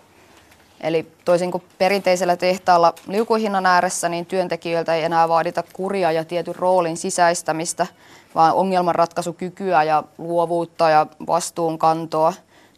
[0.84, 6.54] Eli toisin kuin perinteisellä tehtaalla liukuhinnan ääressä, niin työntekijöiltä ei enää vaadita kuria ja tietyn
[6.54, 7.86] roolin sisäistämistä,
[8.34, 12.32] vaan ongelmanratkaisukykyä ja luovuutta ja vastuunkantoa,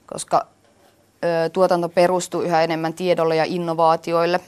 [0.07, 0.47] koska
[1.53, 4.41] tuotanto perustuu yhä enemmän tiedolle ja innovaatioille.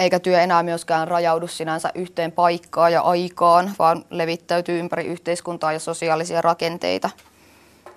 [0.00, 5.78] Eikä työ enää myöskään rajaudu sinänsä yhteen paikkaan ja aikaan, vaan levittäytyy ympäri yhteiskuntaa ja
[5.78, 7.10] sosiaalisia rakenteita.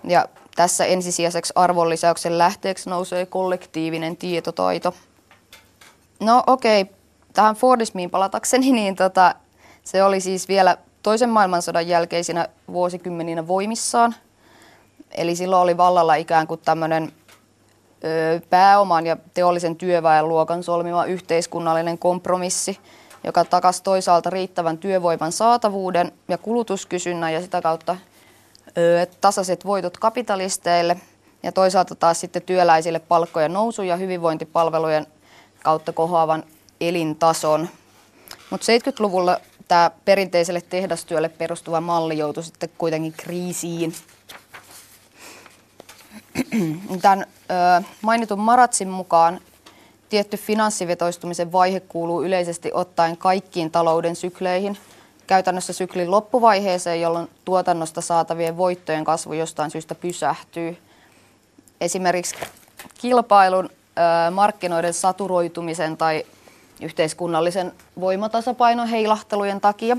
[0.03, 4.93] Ja tässä ensisijaiseksi arvonlisäyksen lähteeksi nousee kollektiivinen tietotaito.
[6.19, 6.95] No okei, okay.
[7.33, 9.35] tähän Fordismiin palatakseni, niin tota,
[9.83, 14.15] se oli siis vielä toisen maailmansodan jälkeisinä vuosikymmeninä voimissaan.
[15.11, 17.11] Eli silloin oli vallalla ikään kuin tämmöinen
[18.49, 22.79] pääoman ja teollisen työväenluokan solmima yhteiskunnallinen kompromissi,
[23.23, 27.97] joka takasi toisaalta riittävän työvoiman saatavuuden ja kulutuskysynnän ja sitä kautta
[29.21, 30.97] tasaiset voitot kapitalisteille
[31.43, 35.07] ja toisaalta taas sitten työläisille palkkojen nousu ja hyvinvointipalvelujen
[35.63, 36.43] kautta kohoavan
[36.81, 37.69] elintason.
[38.49, 43.93] Mutta 70-luvulla tämä perinteiselle tehdastyölle perustuva malli joutui sitten kuitenkin kriisiin.
[47.01, 47.25] Tämän
[48.01, 49.39] mainitun Maratsin mukaan
[50.09, 54.77] tietty finanssivetoistumisen vaihe kuuluu yleisesti ottaen kaikkiin talouden sykleihin,
[55.27, 60.77] käytännössä syklin loppuvaiheeseen, jolloin tuotannosta saatavien voittojen kasvu jostain syystä pysähtyy.
[61.81, 62.35] Esimerkiksi
[63.01, 63.69] kilpailun,
[64.31, 66.25] markkinoiden saturoitumisen tai
[66.81, 69.97] yhteiskunnallisen voimatasapainon heilahtelujen takia.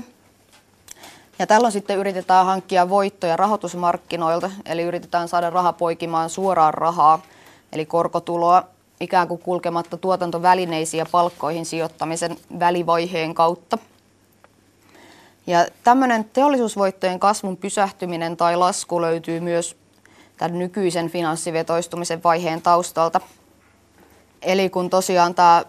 [1.39, 7.21] Ja tällöin sitten yritetään hankkia voittoja rahoitusmarkkinoilta, eli yritetään saada raha poikimaan suoraan rahaa,
[7.71, 8.63] eli korkotuloa
[8.99, 13.77] ikään kuin kulkematta tuotantovälineisiin ja palkkoihin sijoittamisen välivaiheen kautta.
[15.47, 19.75] Ja tämmöinen teollisuusvoittojen kasvun pysähtyminen tai lasku löytyy myös
[20.37, 23.21] tämän nykyisen finanssivetoistumisen vaiheen taustalta.
[24.41, 25.63] Eli kun tosiaan tämä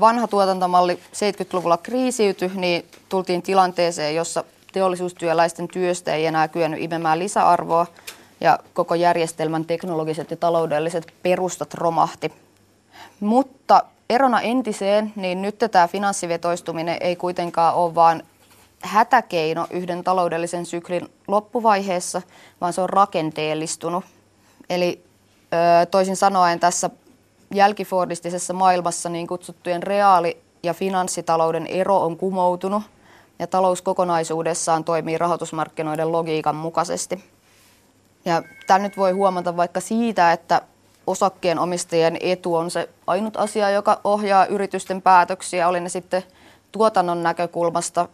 [0.00, 7.86] vanha tuotantomalli 70-luvulla kriisiytyi, niin tultiin tilanteeseen, jossa teollisuustyöläisten työstä ei enää kyennyt imemään lisäarvoa
[8.40, 12.32] ja koko järjestelmän teknologiset ja taloudelliset perustat romahti.
[13.20, 18.22] Mutta erona entiseen, niin nyt tämä finanssivetoistuminen ei kuitenkaan ole vain
[18.82, 22.22] hätäkeino yhden taloudellisen syklin loppuvaiheessa,
[22.60, 24.04] vaan se on rakenteellistunut.
[24.70, 25.04] Eli
[25.90, 26.90] toisin sanoen tässä
[27.54, 32.82] jälkifordistisessa maailmassa niin kutsuttujen reaali- ja finanssitalouden ero on kumoutunut
[33.38, 37.24] ja talous kokonaisuudessaan toimii rahoitusmarkkinoiden logiikan mukaisesti.
[38.24, 40.60] Ja tämä nyt voi huomata vaikka siitä, että
[41.06, 46.22] osakkeenomistajien etu on se ainut asia, joka ohjaa yritysten päätöksiä, oli ne sitten
[46.72, 48.08] tuotannon näkökulmasta,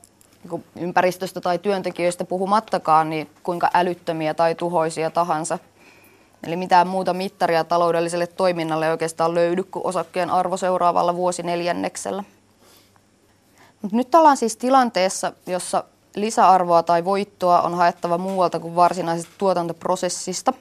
[0.50, 5.58] niin ympäristöstä tai työntekijöistä puhumattakaan, niin kuinka älyttömiä tai tuhoisia tahansa–
[6.42, 12.24] Eli mitään muuta mittaria taloudelliselle toiminnalle ei oikeastaan löydy kuin osakkeen arvo seuraavalla vuosineljänneksellä.
[13.82, 20.52] Mut nyt ollaan siis tilanteessa, jossa lisäarvoa tai voittoa on haettava muualta kuin varsinaisesta tuotantoprosessista.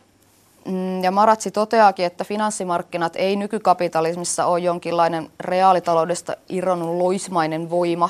[0.66, 8.10] Mm, ja Maratsi toteaakin, että finanssimarkkinat ei nykykapitalismissa ole jonkinlainen reaalitaloudesta irronnut loismainen voima,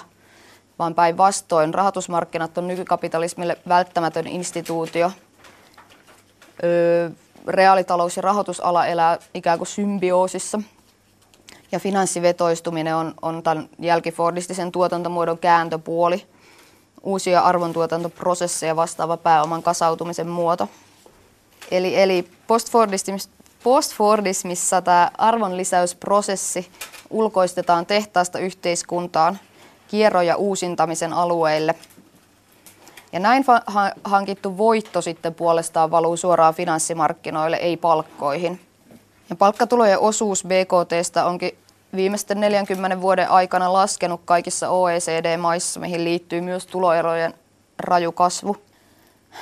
[0.80, 5.12] vaan päinvastoin rahoitusmarkkinat on nykykapitalismille välttämätön instituutio.
[6.64, 7.10] Öö,
[7.48, 10.62] reaalitalous ja rahoitusala elää ikään kuin symbioosissa.
[11.72, 16.26] Ja finanssivetoistuminen on, on tämän jälkifordistisen tuotantomuodon kääntöpuoli,
[17.04, 20.70] uusia arvontuotantoprosesseja vastaava pääoman kasautumisen muoto.
[21.72, 22.30] Eli, eli
[23.64, 26.68] postfordismissa, tämä arvonlisäysprosessi
[27.10, 29.40] ulkoistetaan tehtaasta yhteiskuntaan,
[29.88, 31.76] kierro- ja uusintamisen alueille–
[33.12, 33.46] ja näin
[34.04, 38.67] hankittu voitto sitten puolestaan valuu suoraan finanssimarkkinoille, ei palkkoihin.
[39.30, 41.58] Ja palkkatulojen osuus BKTstä onkin
[41.96, 47.34] viimeisten 40 vuoden aikana laskenut kaikissa OECD-maissa, mihin liittyy myös tuloerojen
[47.80, 48.58] raju kasvu.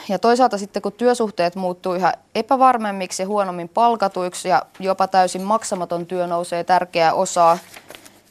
[0.10, 6.06] Ja toisaalta sitten kun työsuhteet muuttuu yhä epävarmemmiksi ja huonommin palkatuiksi ja jopa täysin maksamaton
[6.06, 7.58] työ nousee tärkeää osaa,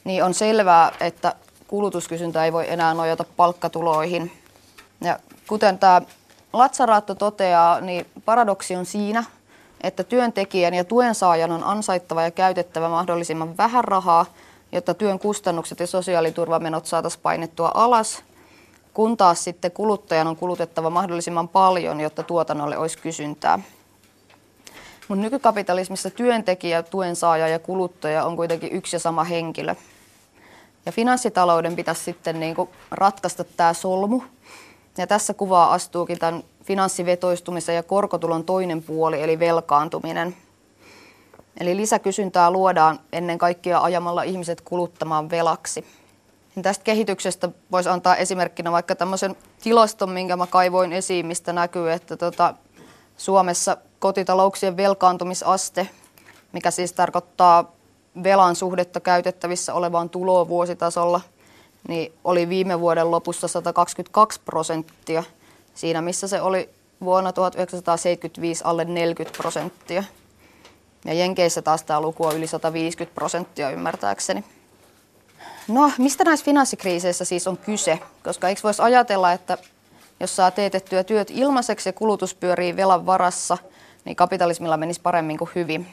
[0.03, 1.33] niin on selvää, että
[1.67, 4.31] kulutuskysyntä ei voi enää nojata palkkatuloihin–
[5.01, 6.01] ja kuten tämä
[6.53, 9.23] Latsaraatto toteaa, niin paradoksi on siinä,
[9.85, 14.25] että työntekijän ja tuen saajan on ansaittava ja käytettävä mahdollisimman vähän rahaa,
[14.71, 18.23] jotta työn kustannukset ja sosiaaliturvamenot saataisiin painettua alas,
[18.93, 23.59] kun taas sitten kuluttajan on kulutettava mahdollisimman paljon, jotta tuotannolle olisi kysyntää.
[25.07, 29.75] Mutta nykykapitalismissa työntekijä, tuen saaja ja kuluttaja on kuitenkin yksi ja sama henkilö.
[30.85, 34.21] Ja finanssitalouden pitäisi sitten niinku ratkaista tämä solmu,
[34.97, 40.35] ja tässä kuvaa astuukin tämän finanssivetoistumisen ja korkotulon toinen puoli, eli velkaantuminen.
[41.59, 45.85] Eli lisäkysyntää luodaan ennen kaikkea ajamalla ihmiset kuluttamaan velaksi.
[46.55, 51.91] Ja tästä kehityksestä voisi antaa esimerkkinä vaikka tämmöisen tilaston, minkä mä kaivoin esiin, mistä näkyy,
[51.91, 52.53] että tota,
[53.17, 55.87] Suomessa kotitalouksien velkaantumisaste,
[56.51, 57.71] mikä siis tarkoittaa
[58.23, 61.21] velan suhdetta käytettävissä olevaan tuloon vuositasolla,
[61.87, 65.23] niin oli viime vuoden lopussa 122 prosenttia,
[65.75, 66.69] siinä missä se oli
[67.01, 70.03] vuonna 1975 alle 40 prosenttia.
[71.05, 74.43] Ja Jenkeissä taas tämä luku on yli 150 prosenttia ymmärtääkseni.
[75.67, 77.99] No, mistä näissä finanssikriiseissä siis on kyse?
[78.23, 79.57] Koska eikö voisi ajatella, että
[80.19, 83.57] jos saa teetettyä työt ilmaiseksi ja kulutus pyörii velan varassa,
[84.05, 85.87] niin kapitalismilla menisi paremmin kuin hyvin.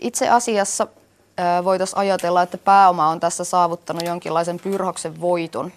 [0.00, 0.86] Itse asiassa
[1.64, 5.72] voitaisiin ajatella, että pääoma on tässä saavuttanut jonkinlaisen pyrhoksen voiton.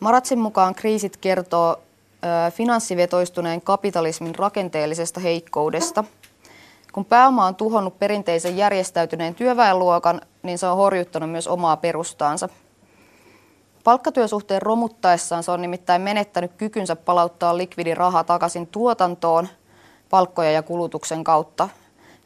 [0.00, 1.80] Maratsin mukaan kriisit kertoo
[2.52, 6.04] finanssivetoistuneen kapitalismin rakenteellisesta heikkoudesta.
[6.92, 12.48] Kun pääoma on tuhonnut perinteisen järjestäytyneen työväenluokan, niin se on horjuttanut myös omaa perustaansa.
[13.84, 19.48] Palkkatyösuhteen romuttaessaan se on nimittäin menettänyt kykynsä palauttaa likvidi raha takaisin tuotantoon
[20.10, 21.68] palkkoja ja kulutuksen kautta.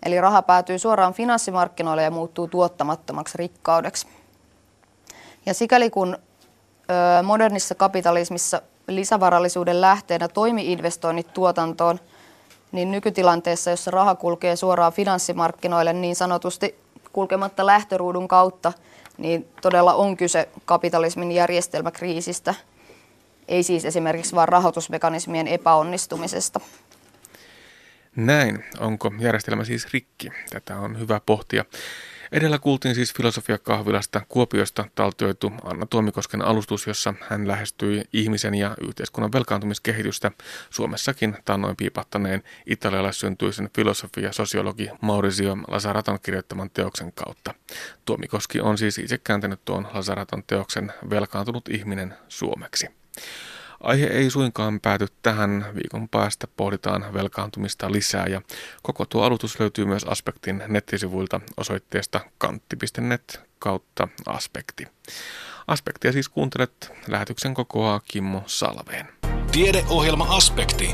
[0.03, 4.07] Eli raha päätyy suoraan finanssimarkkinoille ja muuttuu tuottamattomaksi rikkaudeksi.
[5.47, 6.19] Ja sikäli kun
[7.23, 12.01] modernissa kapitalismissa lisävarallisuuden lähteenä toimi investoinnit tuotantoon,
[12.73, 16.79] niin nykytilanteessa, jossa raha kulkee suoraan finanssimarkkinoille niin sanotusti
[17.13, 18.73] kulkematta lähtöruudun kautta,
[19.19, 22.55] niin todella on kyse kapitalismin järjestelmäkriisistä,
[23.49, 26.61] ei siis esimerkiksi vain rahoitusmekanismien epäonnistumisesta.
[28.17, 28.65] Näin.
[28.81, 30.31] Onko järjestelmä siis rikki?
[30.51, 31.65] Tätä on hyvä pohtia.
[32.33, 39.33] Edellä kuultiin siis filosofiakahvilasta Kuopiosta taltioitu Anna Tuomikosken alustus, jossa hän lähestyi ihmisen ja yhteiskunnan
[39.33, 40.31] velkaantumiskehitystä
[40.71, 47.55] Suomessakin tannoin piipahtaneen italialaissyntyisen filosofi ja sosiologi Maurizio Lasaraton kirjoittaman teoksen kautta.
[48.05, 52.89] Tuomikoski on siis itse kääntänyt tuon Lasaraton teoksen Velkaantunut ihminen suomeksi.
[53.81, 55.67] Aihe ei suinkaan pääty tähän.
[55.75, 58.43] Viikon päästä pohditaan velkaantumista lisää ja
[58.83, 64.87] koko tuo aloitus löytyy myös Aspektin nettisivuilta osoitteesta kantti.net kautta aspekti.
[65.67, 66.93] Aspektia siis kuuntelet.
[67.09, 69.09] Lähetyksen kokoaa Kimmo Salveen.
[69.53, 70.91] Tiedeohjelma Aspekti.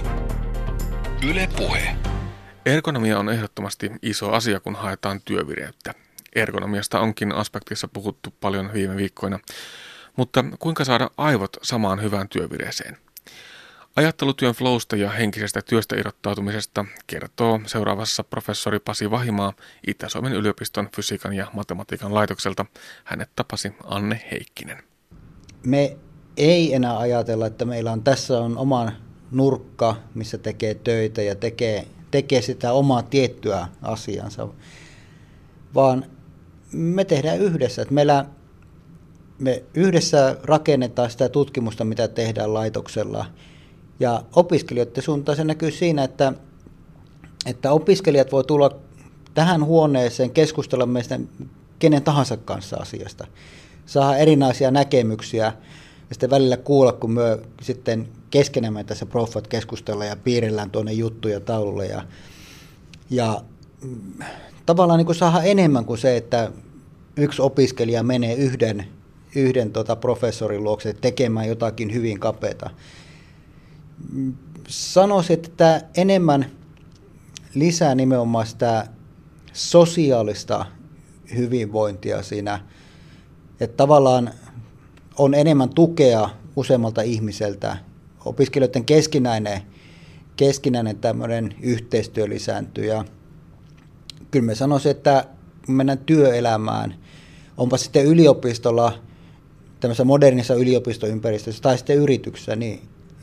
[1.28, 1.96] Yle Puhe.
[2.66, 5.94] Ergonomia on ehdottomasti iso asia, kun haetaan työvireyttä.
[6.34, 9.38] Ergonomiasta onkin aspektissa puhuttu paljon viime viikkoina.
[10.16, 12.96] Mutta kuinka saada aivot samaan hyvään työvireeseen?
[13.96, 19.52] Ajattelutyön flowsta ja henkisestä työstä irrottautumisesta kertoo seuraavassa professori Pasi Vahimaa
[19.86, 22.66] Itä-Suomen yliopiston fysiikan ja matematiikan laitokselta.
[23.04, 24.82] Hänet tapasi Anne Heikkinen.
[25.66, 25.96] Me
[26.36, 28.92] ei enää ajatella, että meillä on tässä on oma
[29.30, 34.48] nurkka, missä tekee töitä ja tekee, tekee sitä omaa tiettyä asiansa,
[35.74, 36.04] vaan
[36.72, 37.82] me tehdään yhdessä.
[37.82, 38.24] Että meillä
[39.40, 43.26] me yhdessä rakennetaan sitä tutkimusta, mitä tehdään laitoksella.
[44.00, 46.32] Ja opiskelijoiden suuntaan se näkyy siinä, että,
[47.46, 48.70] että opiskelijat voi tulla
[49.34, 51.20] tähän huoneeseen keskustella meistä
[51.78, 53.26] kenen tahansa kanssa asiasta.
[53.86, 60.16] Saada erinäisiä näkemyksiä ja sitten välillä kuulla, kun me sitten keskenämme tässä profat keskustella ja
[60.16, 61.86] piirillään tuonne juttuja taululle.
[61.86, 62.02] Ja,
[63.10, 63.42] ja
[63.82, 64.24] mm,
[64.66, 66.52] tavallaan niin kuin saada enemmän kuin se, että
[67.16, 68.86] yksi opiskelija menee yhden
[69.34, 72.70] yhden tota professorin luokse tekemään jotakin hyvin kapeata.
[74.68, 76.46] Sanoisin, että enemmän
[77.54, 78.86] lisää nimenomaan sitä
[79.52, 80.66] sosiaalista
[81.36, 82.60] hyvinvointia siinä,
[83.60, 84.30] että tavallaan
[85.18, 87.76] on enemmän tukea useammalta ihmiseltä.
[88.24, 89.62] Opiskelijoiden keskinäinen,
[90.36, 93.04] keskinäinen tämmöinen yhteistyö lisääntyy ja
[94.30, 95.26] kyllä me sanoisin, että
[95.66, 96.94] kun mennään työelämään,
[97.56, 98.92] onpa sitten yliopistolla–
[99.80, 102.80] tämmöisessä modernissa yliopistoympäristössä tai sitten yrityksessä, niin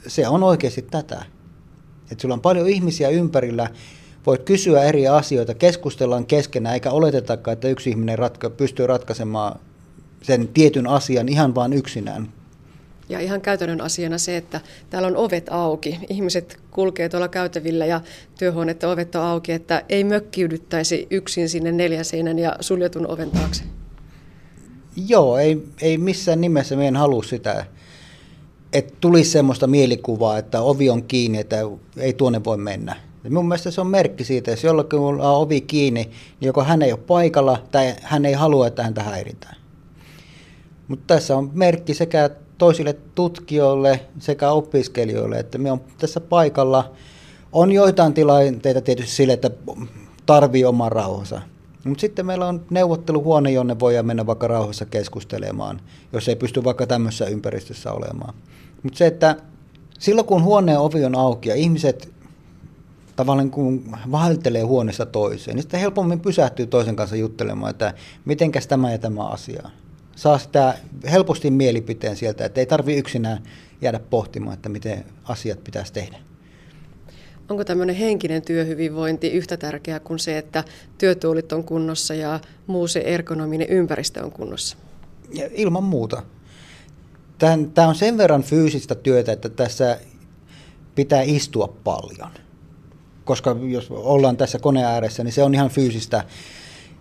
[0.07, 1.25] se on oikeasti tätä.
[2.11, 3.69] Että sulla on paljon ihmisiä ympärillä,
[4.25, 9.59] voit kysyä eri asioita, keskustellaan keskenään, eikä oletetakaan, että yksi ihminen ratka- pystyy ratkaisemaan
[10.21, 12.29] sen tietyn asian ihan vain yksinään.
[13.09, 15.99] Ja ihan käytännön asiana se, että täällä on ovet auki.
[16.09, 18.01] Ihmiset kulkee tuolla käytävillä ja
[18.39, 23.63] työhuoneiden ovet on auki, että ei mökkiydyttäisi yksin sinne neljäseinän ja suljetun oven taakse.
[25.05, 27.65] Joo, ei, ei missään nimessä meidän halua sitä,
[28.73, 31.55] että tulisi semmoista mielikuvaa, että ovi on kiinni, että
[31.97, 32.95] ei tuonne voi mennä.
[33.23, 36.63] Ja mun mielestä se on merkki siitä, että jos jollakin on ovi kiinni, niin joko
[36.63, 39.55] hän ei ole paikalla tai hän ei halua, että häntä häiritään.
[40.87, 46.91] Mutta tässä on merkki sekä toisille tutkijoille sekä opiskelijoille, että me on tässä paikalla.
[47.51, 49.49] On joitain tilanteita tietysti sille, että
[50.25, 51.41] tarvii oman rauhansa.
[51.83, 55.81] Mutta sitten meillä on neuvotteluhuone, jonne voidaan mennä vaikka rauhassa keskustelemaan,
[56.13, 58.33] jos ei pysty vaikka tämmöisessä ympäristössä olemaan.
[58.83, 59.35] Mutta se, että
[59.99, 62.09] silloin kun huoneen ovi on auki ja ihmiset
[63.15, 67.93] tavallaan kun vaihtelee huoneesta toiseen, niin sitten helpommin pysähtyy toisen kanssa juttelemaan, että
[68.25, 69.69] mitenkäs tämä ja tämä asia.
[70.15, 70.73] Saa sitä
[71.11, 73.43] helposti mielipiteen sieltä, että ei tarvi yksinään
[73.81, 76.17] jäädä pohtimaan, että miten asiat pitäisi tehdä.
[77.49, 80.63] Onko tämmöinen henkinen työhyvinvointi yhtä tärkeää kuin se, että
[80.97, 84.77] työtuolit on kunnossa ja muu se ergonominen ympäristö on kunnossa?
[85.51, 86.23] Ilman muuta.
[87.73, 89.99] Tämä on sen verran fyysistä työtä, että tässä
[90.95, 92.29] pitää istua paljon.
[93.25, 96.23] Koska jos ollaan tässä koneen ääressä, niin se on ihan fyysistä.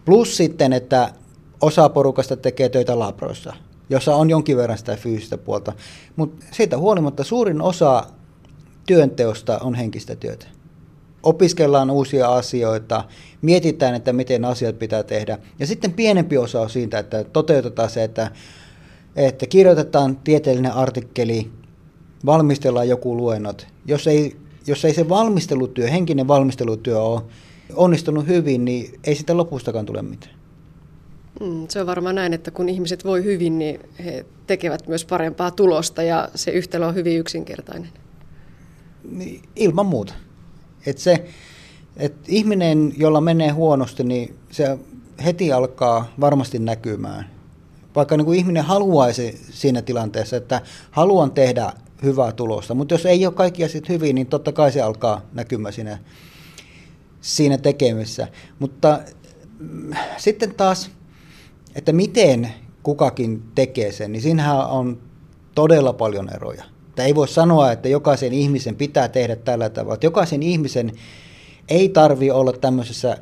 [0.05, 1.13] Plus sitten, että
[1.61, 3.53] osa porukasta tekee töitä labroissa,
[3.91, 5.73] jossa on jonkin verran sitä fyysistä puolta.
[6.17, 8.07] Mutta siitä huolimatta suurin osa
[8.87, 10.47] työnteosta on henkistä työtä.
[11.23, 13.05] Opiskellaan uusia asioita,
[13.43, 15.39] mietitään, että miten asiat pitää tehdä.
[15.59, 18.31] Ja sitten pienempi osa on siitä, että toteutetaan se, että,
[19.17, 21.51] että kirjoitetaan tieteellinen artikkeli,
[22.27, 23.67] valmistellaan joku luennot.
[23.87, 27.23] Jos ei, jos ei se valmistelutyö, henkinen valmistelutyö ole
[27.75, 30.37] onnistunut hyvin, niin ei sitä lopustakaan tule mitään.
[31.41, 35.51] Mm, se on varmaan näin, että kun ihmiset voi hyvin, niin he tekevät myös parempaa
[35.51, 37.89] tulosta ja se yhtälö on hyvin yksinkertainen.
[39.11, 40.15] Niin, ilman muuta.
[40.87, 41.29] Et se,
[41.97, 44.79] et ihminen, jolla menee huonosti, niin se
[45.25, 47.31] heti alkaa varmasti näkymään.
[47.95, 53.27] Vaikka niin kuin ihminen haluaisi siinä tilanteessa, että haluan tehdä hyvää tulosta, mutta jos ei
[53.27, 55.99] ole kaikki asiat hyvin, niin totta kai se alkaa näkymään siinä,
[57.21, 58.29] siinä tekemisessä.
[58.59, 59.01] Mutta
[59.59, 60.91] mm, sitten taas,
[61.75, 62.53] että miten
[62.83, 64.99] kukakin tekee sen, niin siinähän on
[65.55, 66.65] todella paljon eroja.
[66.97, 69.95] Että ei voi sanoa, että jokaisen ihmisen pitää tehdä tällä tavalla.
[69.95, 70.93] Että jokaisen ihmisen
[71.69, 73.19] ei tarvi olla tämmöisessä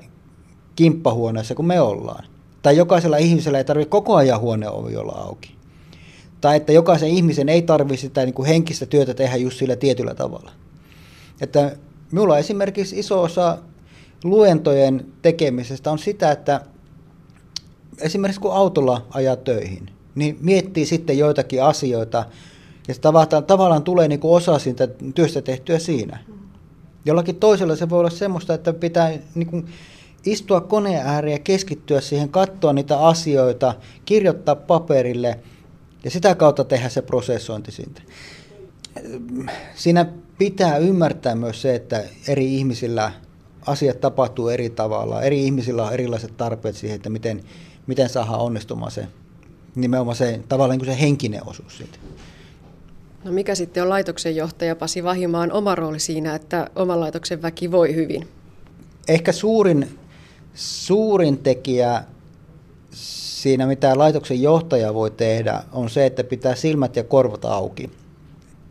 [0.77, 2.25] kimppahuoneessa kuin me ollaan.
[2.63, 5.55] Tai jokaisella ihmisellä ei tarvitse koko ajan huoneovi olla auki.
[6.41, 10.15] Tai että jokaisen ihmisen ei tarvitse sitä niin kuin henkistä työtä tehdä just sillä tietyllä
[10.15, 10.51] tavalla.
[11.41, 11.77] Että
[12.11, 13.59] minulla esimerkiksi iso osa
[14.25, 16.61] luentojen tekemisestä on sitä, että
[18.01, 22.25] esimerkiksi kun autolla ajaa töihin, niin miettii sitten joitakin asioita,
[22.89, 26.19] ja se tavallaan, tavallaan tulee niin kuin osa siitä työstä tehtyä siinä.
[27.05, 29.67] Jollakin toisella se voi olla semmoista, että pitää niin kuin
[30.27, 33.75] istua koneen ääreen ja keskittyä siihen, katsoa niitä asioita,
[34.05, 35.39] kirjoittaa paperille
[36.05, 38.03] ja sitä kautta tehdä se prosessointi siitä.
[39.75, 40.07] Siinä
[40.39, 43.13] pitää ymmärtää myös se, että eri ihmisillä
[43.67, 45.23] asiat tapahtuu eri tavalla.
[45.23, 47.45] Eri ihmisillä on erilaiset tarpeet siihen, että miten,
[47.87, 49.07] miten saadaan onnistumaan se
[49.75, 51.99] nimenomaan se tavallaan niin kuin se henkinen osuus siitä.
[53.25, 57.71] No mikä sitten on laitoksen johtaja Pasi Vahimaan oma rooli siinä, että oman laitoksen väki
[57.71, 58.29] voi hyvin?
[59.09, 59.99] Ehkä suurin,
[60.55, 62.05] suurin tekijä
[62.91, 67.91] siinä, mitä laitoksen johtaja voi tehdä, on se, että pitää silmät ja korvat auki.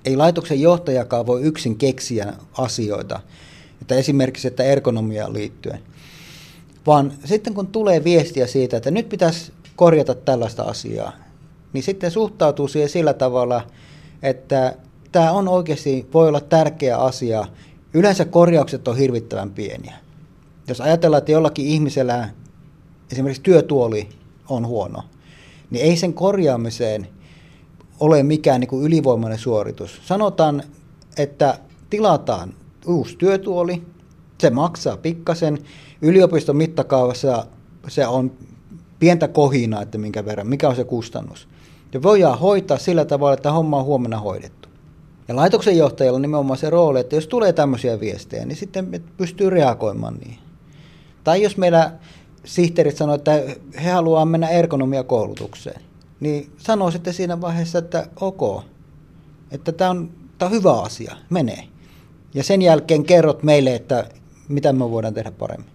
[0.06, 3.20] Ei laitoksen johtajakaan voi yksin keksiä asioita,
[3.82, 5.80] että esimerkiksi että ergonomiaan liittyen.
[6.88, 11.12] Vaan sitten kun tulee viestiä siitä, että nyt pitäisi korjata tällaista asiaa,
[11.74, 13.68] niin sitten suhtautuu siihen sillä tavalla,
[14.24, 14.76] että
[15.12, 17.46] tämä on oikeasti, voi olla tärkeä asia.
[17.94, 19.94] Yleensä korjaukset on hirvittävän pieniä.
[20.68, 22.30] Jos ajatellaan, että jollakin ihmisellä
[23.12, 24.10] esimerkiksi työtuoli
[24.50, 25.04] on huono,
[25.70, 27.08] niin ei sen korjaamiseen
[28.00, 30.02] ole mikään niin kuin ylivoimainen suoritus.
[30.06, 30.64] Sanotaan,
[31.18, 31.60] että
[31.90, 32.54] tilataan
[32.88, 33.84] uusi työtuoli,
[34.38, 35.60] se maksaa pikkasen.
[36.02, 37.46] Yliopiston mittakaavassa
[37.88, 38.32] se on
[39.00, 41.48] pientä kohinaa, että minkä verran, mikä on se kustannus.
[41.94, 44.70] Ja voidaan hoitaa sillä tavalla, että homma on huomenna hoidettu.
[45.28, 49.50] Ja laitoksen johtajalla on nimenomaan se rooli, että jos tulee tämmöisiä viestejä, niin sitten pystyy
[49.50, 50.39] reagoimaan niihin.
[51.24, 51.91] Tai jos meillä
[52.46, 53.32] sihteerit sanoo, että
[53.84, 55.82] he haluaa mennä ergonomiakoulutukseen,
[56.20, 58.64] niin sanoo sitten siinä vaiheessa, että ok,
[59.52, 61.64] että tämä on, tämä on hyvä asia, menee.
[62.34, 64.06] Ja sen jälkeen kerrot meille, että
[64.48, 65.73] mitä me voidaan tehdä paremmin.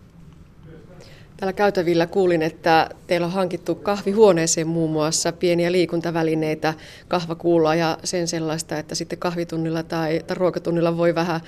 [1.38, 6.74] Täällä käytävillä kuulin, että teillä on hankittu kahvihuoneeseen muun muassa pieniä liikuntavälineitä,
[7.08, 11.40] kahvakuulla ja sen sellaista, että sitten kahvitunnilla tai, tai ruokatunnilla voi vähän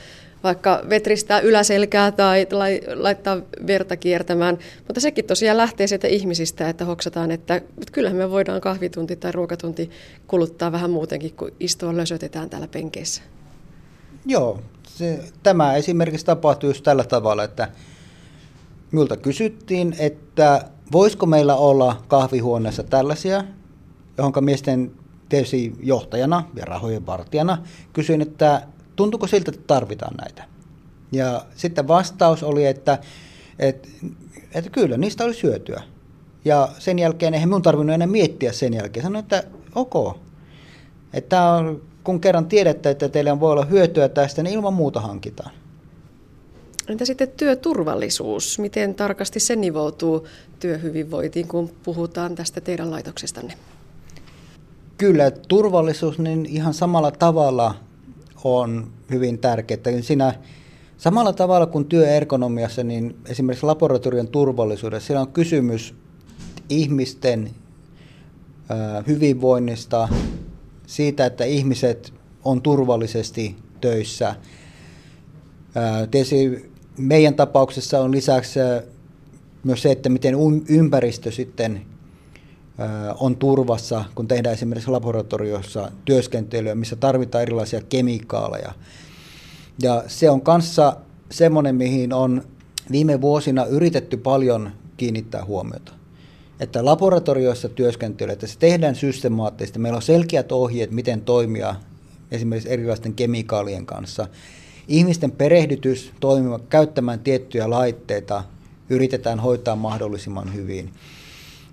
[0.43, 2.47] vaikka vetristää yläselkää tai
[2.95, 4.59] laittaa verta kiertämään.
[4.87, 7.61] Mutta sekin tosiaan lähtee sieltä ihmisistä, että hoksataan, että
[7.93, 9.91] kyllähän me voidaan kahvitunti tai ruokatunti
[10.27, 13.23] kuluttaa vähän muutenkin kuin istua lösötetään täällä penkeissä.
[14.27, 17.69] Joo, se, tämä esimerkiksi tapahtuu just tällä tavalla, että
[18.93, 23.45] Minulta kysyttiin, että voisiko meillä olla kahvihuoneessa tällaisia,
[24.19, 24.93] johon miesten
[25.29, 27.59] tietysti johtajana ja rahojen vartijana
[27.93, 28.63] kysyin, että
[28.97, 30.45] tuntuuko siltä, että tarvitaan näitä.
[31.13, 32.99] Ja sitten vastaus oli, että,
[33.59, 33.89] että,
[34.55, 35.83] että kyllä, niistä olisi hyötyä.
[36.45, 39.05] Ja sen jälkeen eihän minun tarvinnut enää miettiä sen jälkeen.
[39.05, 40.17] Sanoin, että ok.
[41.13, 41.65] Että
[42.05, 45.51] kun kerran tiedätte, että teillä voi olla hyötyä tästä, niin ilman muuta hankitaan.
[46.91, 48.59] Entä sitten työturvallisuus?
[48.59, 50.27] Miten tarkasti se nivoutuu
[50.61, 53.55] työhyvinvointiin, kun puhutaan tästä teidän laitoksestanne?
[54.99, 57.75] Kyllä, turvallisuus niin ihan samalla tavalla
[58.45, 59.81] on hyvin tärkeää.
[60.01, 60.35] Siinä
[60.97, 65.95] samalla tavalla kuin työergonomiassa, niin esimerkiksi laboratorion turvallisuudessa, siellä on kysymys
[66.69, 67.51] ihmisten
[69.07, 70.09] hyvinvoinnista,
[70.87, 72.15] siitä, että ihmiset
[72.45, 74.35] on turvallisesti töissä.
[76.11, 76.71] Tietysti
[77.01, 78.59] meidän tapauksessa on lisäksi
[79.65, 80.35] myös se, että miten
[80.69, 81.81] ympäristö sitten
[83.21, 88.73] on turvassa, kun tehdään esimerkiksi laboratoriossa työskentelyä, missä tarvitaan erilaisia kemikaaleja.
[89.83, 90.97] Ja se on kanssa
[91.31, 92.43] semmoinen, mihin on
[92.91, 95.93] viime vuosina yritetty paljon kiinnittää huomiota.
[96.61, 99.79] Että laboratorioissa työskentely, että se tehdään systemaattisesti.
[99.79, 101.75] Meillä on selkeät ohjeet, miten toimia
[102.31, 104.29] esimerkiksi erilaisten kemikaalien kanssa.
[104.91, 108.45] Ihmisten perehdytys toimimaan, käyttämään tiettyjä laitteita
[108.89, 110.93] yritetään hoitaa mahdollisimman hyvin.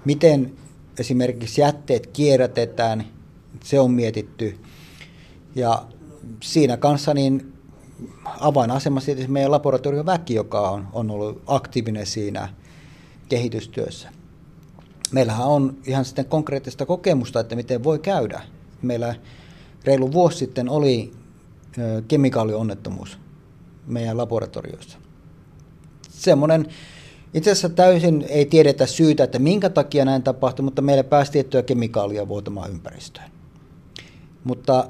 [0.05, 0.53] Miten
[0.99, 3.07] esimerkiksi jätteet kierrätetään,
[3.63, 4.57] se on mietitty.
[5.55, 5.85] Ja
[6.43, 7.53] siinä kanssa niin
[8.25, 12.49] avainasemassa tietysti meidän laboratorion väki, joka on, on ollut aktiivinen siinä
[13.29, 14.09] kehitystyössä.
[15.11, 18.41] Meillähän on ihan sitten konkreettista kokemusta, että miten voi käydä.
[18.81, 19.15] Meillä
[19.83, 21.13] reilu vuosi sitten oli
[22.07, 23.17] kemikaalionnettomuus
[23.87, 24.97] meidän laboratorioissa.
[26.09, 26.67] Semmoinen
[27.33, 31.63] itse asiassa täysin ei tiedetä syytä, että minkä takia näin tapahtui, mutta meillä pääsi tiettyä
[31.63, 33.31] kemikaalia vuotamaan ympäristöön.
[34.43, 34.89] Mutta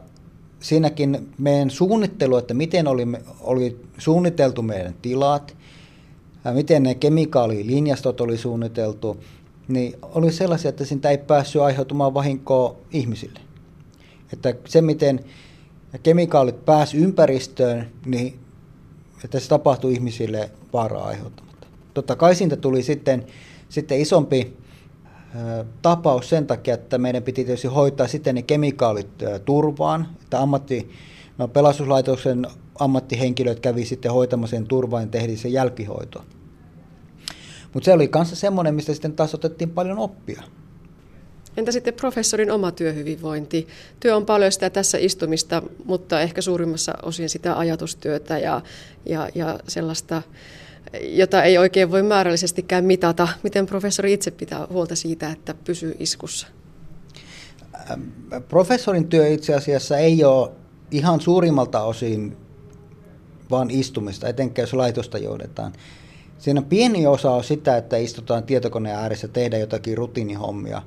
[0.59, 3.07] siinäkin meidän suunnittelu, että miten oli,
[3.41, 5.57] oli suunniteltu meidän tilat,
[6.53, 9.23] miten ne kemikaalilinjastot oli suunniteltu,
[9.67, 13.39] niin oli sellaisia, että siitä ei päässyt aiheutumaan vahinkoa ihmisille.
[14.33, 15.25] Että se, miten
[16.03, 18.39] kemikaalit pääsivät ympäristöön, niin
[19.23, 21.67] että se tapahtui ihmisille vaaraa aiheuttamatta.
[21.93, 23.25] Totta kai siitä tuli sitten,
[23.69, 24.57] sitten isompi
[25.81, 29.09] tapaus sen takia, että meidän piti tietysti hoitaa sitten ne kemikaalit
[29.45, 30.89] turvaan, että ammatti,
[31.37, 32.47] no pelastuslaitoksen
[32.79, 36.23] ammattihenkilöt kävi sitten hoitamaan sen turvaan ja tehtiin se jälkihoito.
[37.73, 40.43] Mutta se oli kanssa semmoinen, mistä sitten taas otettiin paljon oppia.
[41.57, 43.67] Entä sitten professorin oma työhyvinvointi?
[43.99, 48.61] Työ on paljon sitä tässä istumista, mutta ehkä suurimmassa osin sitä ajatustyötä ja,
[49.05, 50.21] ja, ja sellaista,
[51.01, 53.27] jota ei oikein voi määrällisestikään mitata.
[53.43, 56.47] Miten professori itse pitää huolta siitä, että pysyy iskussa?
[58.49, 60.51] Professorin työ itse asiassa ei ole
[60.91, 62.37] ihan suurimmalta osin
[63.51, 65.73] vaan istumista, etenkään jos laitosta johdetaan.
[66.37, 70.81] Siinä pieni osa on sitä, että istutaan tietokoneen ääressä, tehdään jotakin rutiinihommia,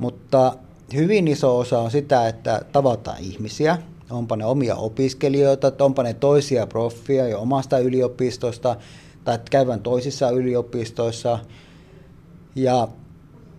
[0.00, 0.56] mutta
[0.94, 3.78] hyvin iso osa on sitä, että tavataan ihmisiä,
[4.10, 8.76] onpa ne omia opiskelijoita, onpa ne toisia proffia jo omasta yliopistosta
[9.24, 11.38] tai käyvän toisissa yliopistoissa.
[12.54, 12.88] Ja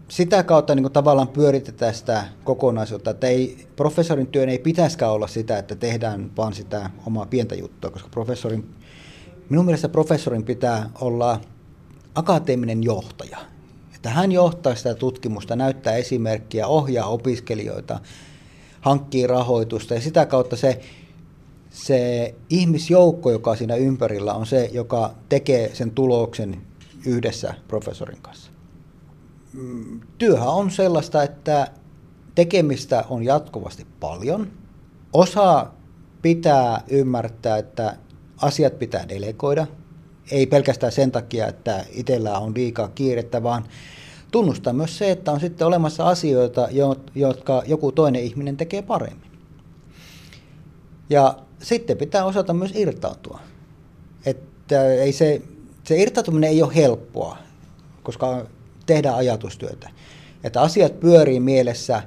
[0.08, 5.28] sitä kautta niin kuin tavallaan pyöritetään sitä kokonaisuutta, että ei, professorin työn ei pitäisikään olla
[5.28, 8.70] sitä, että tehdään vaan sitä omaa pientä juttua, koska professorin,
[9.50, 11.42] minun mielestä professorin pitää olla
[12.16, 13.51] akateeminen johtaja
[14.02, 18.00] että hän johtaa sitä tutkimusta, näyttää esimerkkiä, ohjaa opiskelijoita,
[18.82, 20.82] hankkii rahoitusta ja sitä kautta se,
[21.70, 26.62] se ihmisjoukko, joka siinä ympärillä on se, joka tekee sen tuloksen
[27.06, 28.52] yhdessä professorin kanssa.
[30.18, 31.68] Työhän on sellaista, että
[32.36, 34.48] tekemistä on jatkuvasti paljon.
[35.14, 35.68] Osa
[36.22, 37.98] pitää ymmärtää, että
[38.38, 39.68] asiat pitää delegoida–
[40.32, 43.64] ei pelkästään sen takia, että itsellä on liikaa kiirettä, vaan
[44.32, 46.68] tunnustaa myös se, että on sitten olemassa asioita,
[47.16, 49.32] jotka joku toinen ihminen tekee paremmin.
[51.10, 53.40] Ja sitten pitää osata myös irtautua.
[54.26, 55.42] Että ei se,
[55.84, 57.38] se irtautuminen ei ole helppoa,
[58.04, 58.46] koska
[58.86, 59.90] tehdään ajatustyötä.
[60.44, 62.04] Että asiat pyörii mielessä,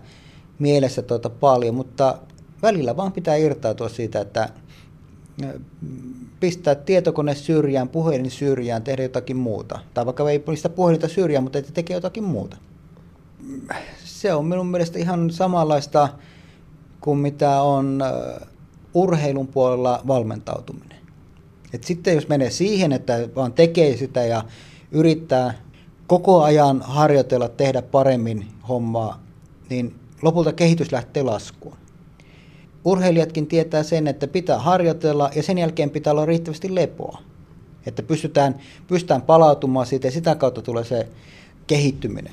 [0.58, 2.18] mielessä tuota paljon, mutta
[2.62, 4.48] välillä vaan pitää irtautua siitä, että
[6.40, 9.78] pistää tietokone syrjään, puhelin syrjään, tehdä jotakin muuta.
[9.94, 12.56] Tai vaikka ei pistä puhelinta syrjään, mutta että tekee jotakin muuta.
[14.04, 16.08] Se on minun mielestä ihan samanlaista
[17.00, 18.02] kuin mitä on
[18.94, 20.98] urheilun puolella valmentautuminen.
[21.72, 24.44] Et sitten jos menee siihen, että vaan tekee sitä ja
[24.92, 25.54] yrittää
[26.06, 29.22] koko ajan harjoitella, tehdä paremmin hommaa,
[29.70, 31.76] niin lopulta kehitys lähtee laskuun
[32.84, 37.18] urheilijatkin tietää sen, että pitää harjoitella ja sen jälkeen pitää olla riittävästi lepoa.
[37.86, 41.08] Että pystytään, pystytään palautumaan siitä ja sitä kautta tulee se
[41.66, 42.32] kehittyminen.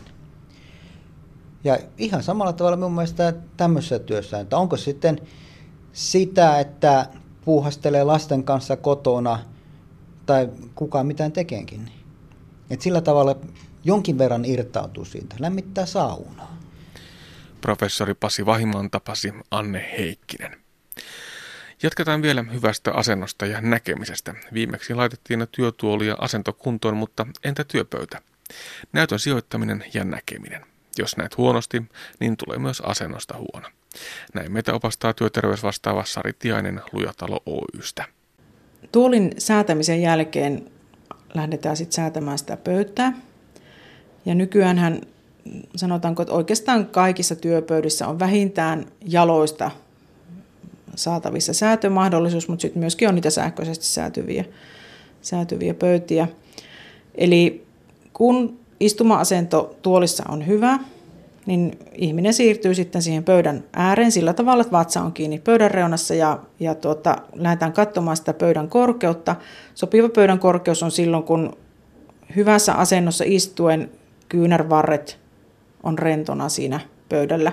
[1.64, 5.20] Ja ihan samalla tavalla minun mielestä tämmöisessä työssä, että onko sitten
[5.94, 7.08] sitä, että
[7.46, 9.40] puuhastelee lasten kanssa kotona
[10.26, 11.92] tai kukaan mitään tekenkin.
[12.70, 13.36] Et sillä tavalla
[13.84, 16.61] jonkin verran irtautuu siitä, lämmittää saunaa.
[17.62, 20.58] Professori Pasi Vahiman tapasi Anne Heikkinen.
[21.84, 24.36] Jatketaan vielä hyvästä asennosta ja näkemisestä.
[24.54, 28.22] Viimeksi laitettiin työtuoli ja asento kuntoon, mutta entä työpöytä?
[28.94, 30.66] Näytön sijoittaminen ja näkeminen.
[30.98, 31.84] Jos näet huonosti,
[32.20, 33.68] niin tulee myös asennosta huono.
[34.34, 38.06] Näin meitä opastaa työterveysvastaava Sari Tiainen Lujatalo Oystä.
[38.92, 40.72] Tuolin säätämisen jälkeen
[41.34, 43.14] lähdetään sitten säätämään sitä pöytää.
[44.26, 45.02] Ja nykyään
[45.76, 49.72] sanotaanko, että oikeastaan kaikissa työpöydissä on vähintään jaloista
[50.96, 54.46] saatavissa säätömahdollisuus, mutta sitten myöskin on niitä sähköisesti säätyviä,
[55.22, 56.28] säätyviä pöytiä.
[57.16, 57.66] Eli
[58.14, 60.80] kun istuma-asento tuolissa on hyvä,
[61.46, 66.14] niin ihminen siirtyy sitten siihen pöydän ääreen sillä tavalla, että vatsa on kiinni pöydän reunassa
[66.14, 69.36] ja, ja tuota, lähdetään katsomaan sitä pöydän korkeutta.
[69.76, 71.58] Sopiva pöydän korkeus on silloin, kun
[72.36, 73.92] hyvässä asennossa istuen
[74.30, 75.21] kyynärvarret
[75.84, 76.80] on rentona siinä
[77.10, 77.52] pöydällä.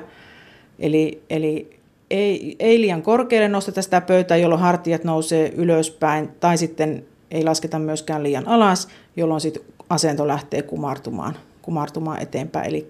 [0.78, 1.78] Eli, eli
[2.10, 7.78] ei, ei liian korkealle nosteta sitä pöytää, jolloin hartiat nousee ylöspäin, tai sitten ei lasketa
[7.78, 12.68] myöskään liian alas, jolloin sitten asento lähtee kumartumaan, kumartumaan eteenpäin.
[12.68, 12.88] Eli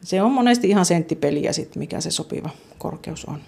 [0.00, 3.38] se on monesti ihan senttipeliä sit, mikä se sopiva korkeus on.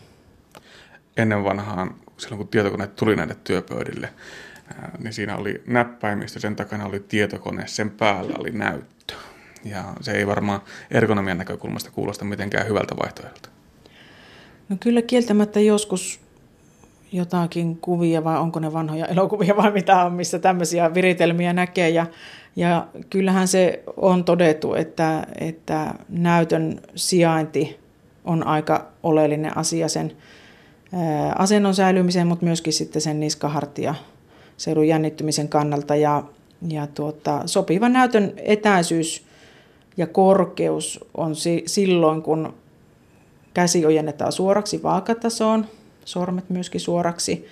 [1.17, 4.09] Ennen vanhaan, silloin kun tietokone tuli näille työpöydille,
[4.99, 8.98] niin siinä oli näppäimistö, sen takana oli tietokone, sen päällä oli näyttö.
[9.65, 13.49] Ja se ei varmaan ergonomian näkökulmasta kuulosta mitenkään hyvältä vaihtoehdolta.
[14.69, 16.21] No kyllä kieltämättä joskus
[17.13, 21.91] jotakin kuvia vai onko ne vanhoja elokuvia vai mitä on, missä tämmöisiä viritelmiä näkee.
[21.91, 22.07] Ja,
[22.57, 27.79] ja kyllähän se on todettu, että, että näytön sijainti
[28.25, 30.13] on aika oleellinen asia sen
[31.39, 33.95] asennon säilymisen, mutta myöskin sitten sen niskahartia
[34.57, 35.97] seudun jännittymisen kannalta.
[35.97, 36.23] Ja,
[36.69, 39.28] ja tuota, sopiva näytön etäisyys
[39.99, 42.55] ja korkeus on si- silloin, kun
[43.55, 45.67] käsi ojennetaan suoraksi vaakatasoon,
[46.05, 47.47] sormet myöskin suoraksi.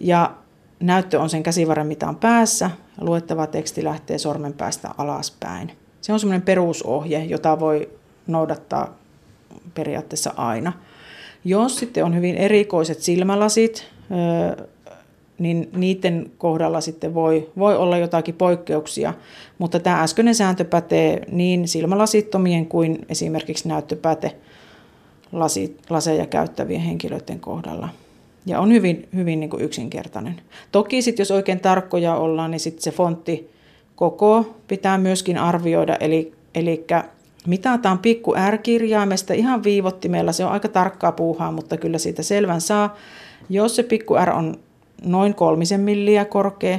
[0.00, 0.34] Ja
[0.80, 5.72] näyttö on sen käsivarren mitaan päässä ja luettava teksti lähtee sormen päästä alaspäin.
[6.00, 7.90] Se on semmoinen perusohje, jota voi
[8.26, 8.98] noudattaa
[9.74, 10.72] periaatteessa aina.
[11.44, 13.86] Jos sitten on hyvin erikoiset silmälasit,
[15.40, 19.14] niin niiden kohdalla sitten voi, voi olla jotakin poikkeuksia,
[19.58, 24.36] mutta tämä äskeinen sääntö pätee niin silmälasittomien kuin esimerkiksi näyttöpäte
[25.90, 27.88] laseja käyttävien henkilöiden kohdalla.
[28.46, 30.40] Ja on hyvin, hyvin niin kuin yksinkertainen.
[30.72, 33.50] Toki sitten jos oikein tarkkoja ollaan, niin sitten se fontti
[33.96, 36.86] koko pitää myöskin arvioida, eli, eli
[37.46, 42.96] mitataan pikku R-kirjaimesta ihan viivottimella, se on aika tarkkaa puuhaa, mutta kyllä siitä selvän saa.
[43.48, 44.56] Jos se pikku R on
[45.04, 46.78] noin kolmisen milliä korkea,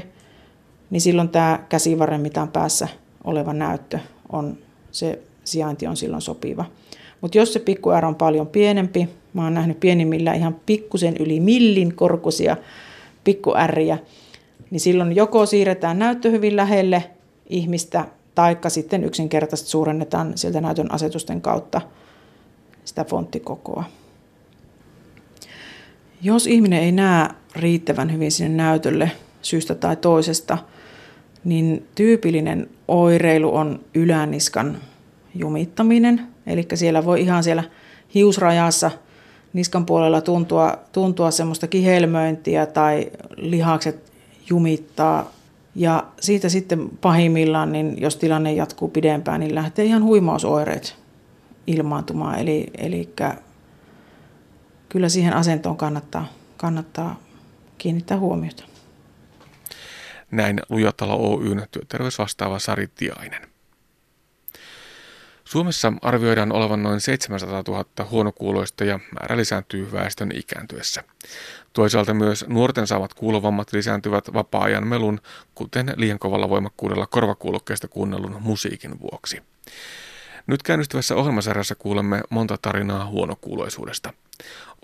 [0.89, 2.87] niin silloin tämä käsivarren mitan päässä
[3.23, 3.99] oleva näyttö
[4.31, 4.57] on,
[4.91, 6.65] se sijainti on silloin sopiva.
[7.21, 11.39] Mutta jos se pikku R on paljon pienempi, mä oon nähnyt pienimmillä ihan pikkusen yli
[11.39, 12.57] millin korkuisia
[13.23, 13.97] pikku Riä,
[14.71, 17.03] niin silloin joko siirretään näyttö hyvin lähelle
[17.49, 18.05] ihmistä,
[18.35, 21.81] taikka sitten yksinkertaisesti suurennetaan sieltä näytön asetusten kautta
[22.85, 23.83] sitä fonttikokoa.
[26.23, 29.11] Jos ihminen ei näe riittävän hyvin sinne näytölle
[29.41, 30.57] syystä tai toisesta,
[31.43, 34.77] niin tyypillinen oireilu on yläniskan
[35.35, 36.27] jumittaminen.
[36.47, 37.63] Eli siellä voi ihan siellä
[38.13, 38.91] hiusrajassa
[39.53, 44.11] niskan puolella tuntua, tuntua semmoista kihelmöintiä tai lihakset
[44.49, 45.31] jumittaa.
[45.75, 50.95] Ja siitä sitten pahimmillaan, niin jos tilanne jatkuu pidempään, niin lähtee ihan huimausoireet
[51.67, 52.39] ilmaantumaan.
[52.39, 53.09] Eli, eli
[54.91, 56.27] kyllä siihen asentoon kannattaa,
[56.57, 57.19] kannattaa
[57.77, 58.63] kiinnittää huomiota.
[60.31, 63.41] Näin Lujatalo Oyn työterveysvastaava Sari Tiainen.
[65.43, 71.03] Suomessa arvioidaan olevan noin 700 000 huonokuuloista ja määrä lisääntyy väestön ikääntyessä.
[71.73, 75.21] Toisaalta myös nuorten saavat kuulovammat lisääntyvät vapaa-ajan melun,
[75.55, 79.43] kuten liian kovalla voimakkuudella korvakuulokkeesta kuunnellun musiikin vuoksi.
[80.47, 84.13] Nyt käynnistyvässä ohjelmasarjassa kuulemme monta tarinaa huonokuuloisuudesta.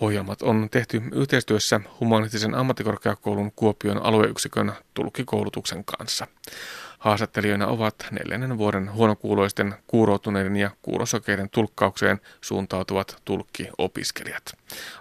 [0.01, 6.27] Ohjelmat on tehty yhteistyössä humanistisen ammattikorkeakoulun Kuopion alueyksikön tulkkikoulutuksen kanssa.
[6.99, 14.43] Haastattelijoina ovat neljännen vuoden huonokuuloisten, kuuroutuneiden ja kuurosokeiden tulkkaukseen suuntautuvat tulkkiopiskelijat.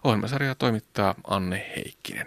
[0.04, 2.26] Ohjelmasarja toimittaa Anne Heikkinen.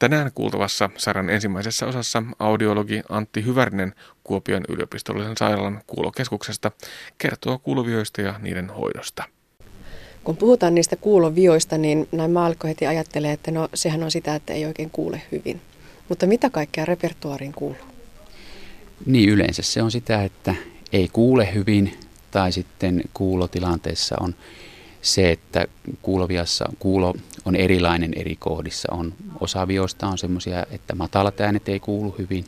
[0.00, 3.94] Tänään kuultavassa sarjan ensimmäisessä osassa audiologi Antti Hyvärinen
[4.24, 6.70] Kuopion yliopistollisen sairaalan kuulokeskuksesta
[7.18, 9.24] kertoo kuulovioista ja niiden hoidosta.
[10.24, 14.52] Kun puhutaan niistä kuulovioista, niin näin maallikko heti ajattelee, että no sehän on sitä, että
[14.52, 15.60] ei oikein kuule hyvin.
[16.08, 17.78] Mutta mitä kaikkea repertuariin kuuluu?
[19.06, 20.54] Niin yleensä se on sitä, että
[20.92, 21.98] ei kuule hyvin
[22.30, 24.34] tai sitten kuulotilanteessa on
[25.02, 25.66] se, että
[26.02, 27.14] kuuloviassa kuulo
[27.44, 28.92] on erilainen eri kohdissa.
[28.92, 32.44] On, osa vioista on semmoisia, että matalat äänet ei kuulu hyvin.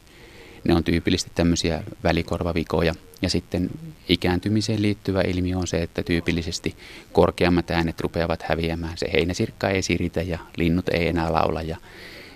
[0.64, 2.94] Ne on tyypillisesti tämmöisiä välikorvavikoja.
[3.22, 3.70] Ja sitten
[4.08, 6.76] ikääntymiseen liittyvä ilmiö on se, että tyypillisesti
[7.12, 8.98] korkeammat äänet rupeavat häviämään.
[8.98, 11.76] Se heinäsirkka ei siritä ja linnut ei enää laula ja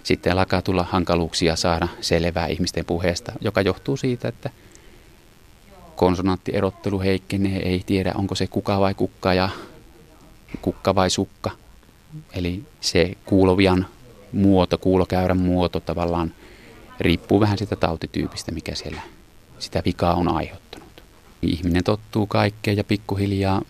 [0.03, 4.51] sitten alkaa tulla hankaluuksia saada selvää ihmisten puheesta, joka johtuu siitä, että
[5.97, 9.49] konsonanttierottelu heikkenee, ei tiedä onko se kuka vai kukka ja
[10.63, 11.51] kukka vai sukka.
[12.33, 13.87] Eli se kuulovian
[14.33, 16.35] muoto, kuulokäyrän muoto tavallaan
[17.01, 19.01] riippuu vähän sitä tautityypistä, mikä siellä
[19.59, 21.03] sitä vikaa on aiheuttanut.
[21.43, 23.63] Ihminen tottuu kaikkeen ja pikkuhiljaa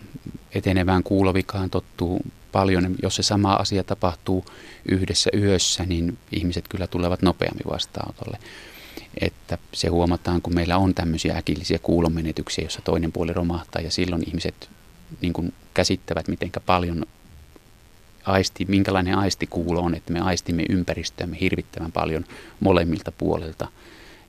[0.55, 2.21] etenevään kuulovikaan tottuu
[2.53, 2.95] paljon.
[3.03, 4.45] Jos se sama asia tapahtuu
[4.89, 8.39] yhdessä yössä, niin ihmiset kyllä tulevat nopeammin vastaanotolle.
[9.21, 14.25] Että se huomataan, kun meillä on tämmöisiä äkillisiä kuulomenetyksiä, jossa toinen puoli romahtaa ja silloin
[14.29, 14.71] ihmiset
[15.21, 17.07] niin kuin käsittävät, miten paljon
[18.27, 22.25] aisti, minkälainen aistikuulo on, että me aistimme ympäristöämme hirvittävän paljon
[22.61, 23.69] molemmilta puolilta.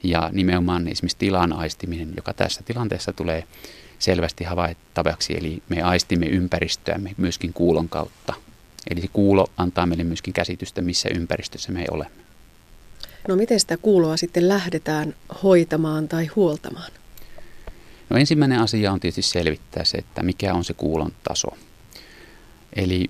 [0.04, 3.44] Ja nimenomaan esimerkiksi tilan aistiminen, joka tässä tilanteessa tulee
[4.00, 8.34] selvästi havaittavaksi, eli me aistimme ympäristöämme myöskin kuulon kautta.
[8.90, 12.28] Eli se kuulo antaa meille myöskin käsitystä, missä ympäristössä me olemme.
[13.28, 16.92] No miten sitä kuuloa sitten lähdetään hoitamaan tai huoltamaan?
[18.10, 21.48] No ensimmäinen asia on tietysti selvittää se, että mikä on se kuulon taso.
[22.76, 23.10] Eli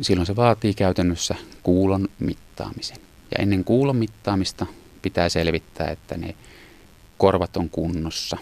[0.00, 2.98] silloin se vaatii käytännössä kuulon mittaamisen.
[3.30, 4.66] Ja ennen kuulon mittaamista
[5.02, 6.34] pitää selvittää, että ne
[7.18, 8.36] korvat on kunnossa.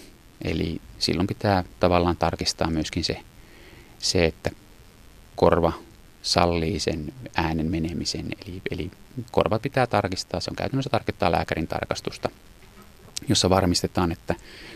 [0.44, 3.20] Eli silloin pitää tavallaan tarkistaa myöskin se,
[3.98, 4.50] se että
[5.36, 5.72] korva
[6.22, 8.26] sallii sen äänen menemisen.
[8.46, 8.90] Eli, eli
[9.30, 12.28] korva pitää tarkistaa, se on käytännössä tarkoittaa lääkärin tarkastusta,
[13.28, 14.34] jossa varmistetaan, että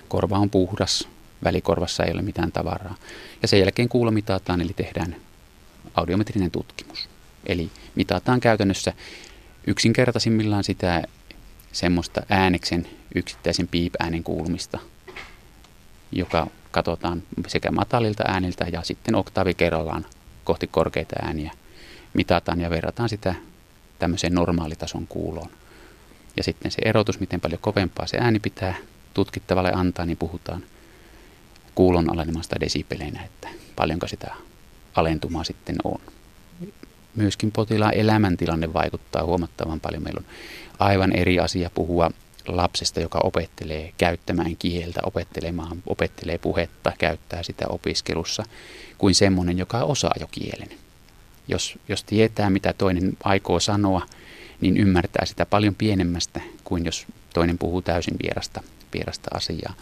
[0.09, 1.09] korva on puhdas,
[1.45, 2.95] välikorvassa ei ole mitään tavaraa.
[3.43, 5.17] Ja sen jälkeen kuulo mitataan, eli tehdään
[5.95, 7.09] audiometrinen tutkimus.
[7.47, 8.93] Eli mitataan käytännössä
[9.67, 11.03] yksinkertaisimmillaan sitä
[11.73, 14.79] semmoista ääneksen yksittäisen piip-äänen kuulumista,
[16.13, 20.07] joka katsotaan sekä matalilta ääniltä ja sitten oktaavi kerrallaan
[20.45, 21.53] kohti korkeita ääniä.
[22.15, 23.35] Mitataan ja verrataan sitä
[23.99, 25.51] tämmöiseen normaalitason kuuloon.
[26.37, 28.75] Ja sitten se erotus, miten paljon kovempaa se ääni pitää
[29.15, 30.65] tutkittavalle antaa, niin puhutaan
[31.75, 34.35] kuulon alenemasta desibeleinä, että paljonko sitä
[34.95, 36.01] alentumaa sitten on.
[37.15, 40.03] Myöskin potilaan elämäntilanne vaikuttaa huomattavan paljon.
[40.03, 40.35] Meillä on
[40.79, 42.11] aivan eri asia puhua
[42.47, 48.45] lapsesta, joka opettelee käyttämään kieltä, opettelemaan, opettelee puhetta, käyttää sitä opiskelussa,
[48.99, 50.69] kuin semmoinen, joka osaa jo kielen.
[51.49, 54.07] Jos, jos tietää, mitä toinen aikoo sanoa,
[54.61, 58.63] niin ymmärtää sitä paljon pienemmästä kuin jos toinen puhuu täysin vierasta,
[58.95, 59.75] vierasta asiaa.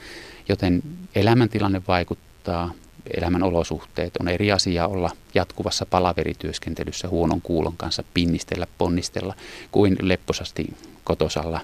[0.49, 0.83] Joten
[1.15, 2.75] elämäntilanne vaikuttaa,
[3.17, 9.35] elämän olosuhteet on eri asia olla jatkuvassa palaverityöskentelyssä huonon kuulon kanssa, pinnistellä, ponnistella,
[9.73, 11.61] kuin lepposasti kotosalla,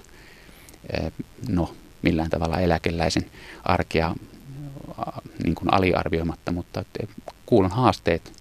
[0.93, 1.13] eh,
[1.49, 3.31] no millään tavalla eläkeläisen
[3.65, 4.15] arkea
[5.45, 6.85] niin kuin aliarvioimatta, mutta
[7.47, 8.33] kuulon haasteet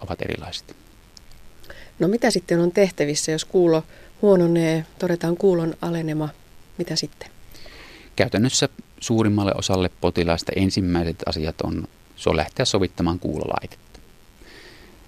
[0.00, 0.76] ovat erilaiset.
[1.98, 3.82] No mitä sitten on tehtävissä, jos kuulo
[4.22, 6.28] huononee, todetaan kuulon alenema,
[6.78, 7.30] mitä sitten?
[8.16, 8.68] Käytännössä
[9.00, 14.00] suurimmalle osalle potilaista ensimmäiset asiat on, se on lähteä sovittamaan kuulolaitetta.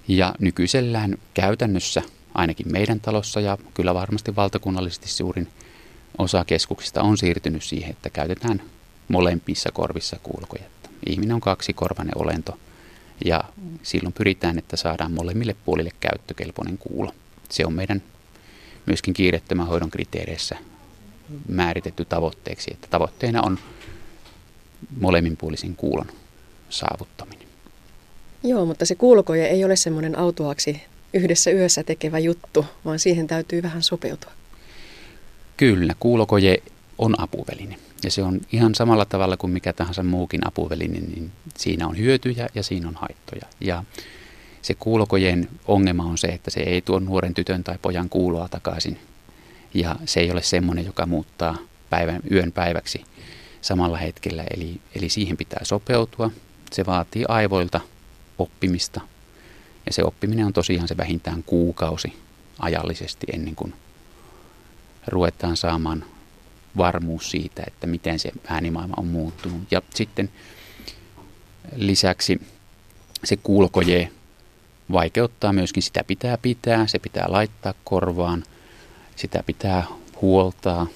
[0.09, 2.02] Ja nykyisellään käytännössä,
[2.34, 5.48] ainakin meidän talossa ja kyllä varmasti valtakunnallisesti suurin
[6.18, 8.62] osa keskuksista on siirtynyt siihen, että käytetään
[9.09, 10.88] molempissa korvissa kuulokojetta.
[11.06, 12.59] Ihminen on kaksi korvainen olento
[13.24, 13.44] ja
[13.82, 17.14] silloin pyritään, että saadaan molemmille puolille käyttökelpoinen kuulo.
[17.50, 18.02] Se on meidän
[18.86, 20.56] myöskin kiirettömän hoidon kriteereissä
[21.48, 23.59] määritetty tavoitteeksi, että tavoitteena on
[25.00, 26.06] molemminpuolisen kuulon
[26.71, 27.49] saavuttaminen.
[28.43, 30.83] Joo, mutta se kuulokoje ei ole semmoinen autuaksi
[31.14, 34.31] yhdessä yössä tekevä juttu, vaan siihen täytyy vähän sopeutua.
[35.57, 36.62] Kyllä, kuulokoje
[36.99, 37.77] on apuväline.
[38.05, 42.49] Ja se on ihan samalla tavalla kuin mikä tahansa muukin apuväline, niin siinä on hyötyjä
[42.55, 43.47] ja siinä on haittoja.
[43.61, 43.85] Ja
[44.62, 48.99] se kuulokojen ongelma on se, että se ei tuo nuoren tytön tai pojan kuuloa takaisin.
[49.75, 51.57] Ja se ei ole semmoinen, joka muuttaa
[51.91, 53.05] päivän, yön päiväksi
[53.61, 54.45] samalla hetkellä.
[54.57, 56.31] Eli, eli siihen pitää sopeutua.
[56.73, 57.81] Se vaatii aivoilta
[58.39, 59.01] oppimista.
[59.87, 62.12] Ja se oppiminen on tosiaan se vähintään kuukausi
[62.59, 63.75] ajallisesti ennen kuin
[65.07, 66.05] ruvetaan saamaan
[66.77, 69.61] varmuus siitä, että miten se äänimaailma on muuttunut.
[69.71, 70.31] Ja sitten
[71.77, 72.41] lisäksi
[73.25, 74.12] se kulkoje
[74.93, 78.45] vaikeuttaa myöskin, sitä pitää pitää, se pitää laittaa korvaan,
[79.16, 79.87] sitä pitää
[80.23, 80.87] huoltaa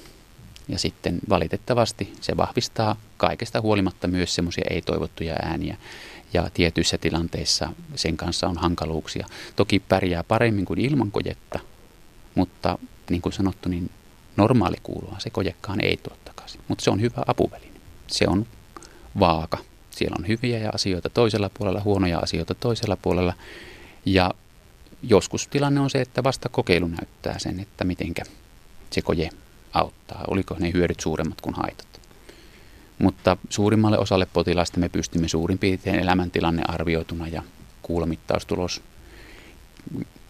[0.69, 5.77] ja sitten valitettavasti se vahvistaa kaikesta huolimatta myös semmoisia ei-toivottuja ääniä
[6.33, 9.27] ja tietyissä tilanteissa sen kanssa on hankaluuksia.
[9.57, 11.59] Toki pärjää paremmin kuin ilman kojetta,
[12.35, 12.79] mutta
[13.11, 13.91] niin kuin sanottu, niin
[14.37, 16.61] normaali kuulua se kojekaan ei tuo takaisin.
[16.69, 17.81] Mutta se on hyvä apuväline.
[18.07, 18.47] Se on
[19.21, 19.59] vaaka.
[19.91, 23.35] Siellä on hyviä ja asioita toisella puolella, huonoja asioita toisella puolella.
[24.07, 24.31] Ja
[25.03, 28.23] joskus tilanne on se, että vasta kokeilu näyttää sen, että mitenkä
[28.91, 29.31] se koje
[29.73, 30.25] auttaa.
[30.29, 32.01] Oliko ne hyödyt suuremmat kuin haitat.
[32.99, 37.43] Mutta suurimmalle osalle potilaista me pystymme suurin piirtein elämäntilanne arvioituna ja
[37.83, 38.83] kuulomittaustulos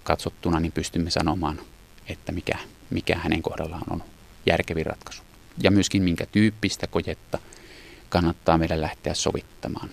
[0.05, 1.61] katsottuna, niin pystymme sanomaan,
[2.09, 2.59] että mikä,
[2.91, 4.03] mikä hänen kohdallaan on
[4.47, 5.23] järkevin ratkaisu.
[5.63, 7.39] Ja myöskin minkä tyyppistä kojetta
[8.09, 9.91] kannattaa meidän lähteä sovittamaan.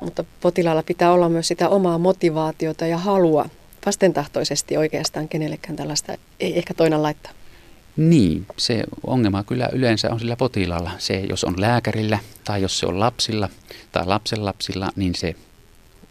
[0.00, 3.48] Mutta potilaalla pitää olla myös sitä omaa motivaatiota ja halua
[3.86, 7.32] vastentahtoisesti oikeastaan kenellekään tällaista ei ehkä toinen laittaa.
[7.96, 10.90] Niin, se ongelma kyllä yleensä on sillä potilaalla.
[10.98, 13.48] Se, jos on lääkärillä tai jos se on lapsilla
[13.92, 15.36] tai lapsenlapsilla, niin se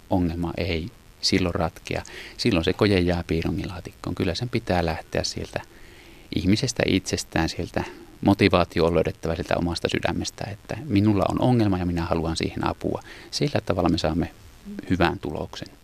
[0.10, 0.88] ongelma ei
[1.22, 2.04] silloin ratkea.
[2.38, 4.16] Silloin se koje jää piirongilaatikkoon.
[4.16, 5.62] Kyllä sen pitää lähteä sieltä
[6.36, 7.84] ihmisestä itsestään, sieltä
[8.26, 13.02] motivaatio on löydettävä sieltä omasta sydämestä, että minulla on ongelma ja minä haluan siihen apua.
[13.32, 14.32] Sillä tavalla me saamme
[14.90, 15.83] hyvän tuloksen.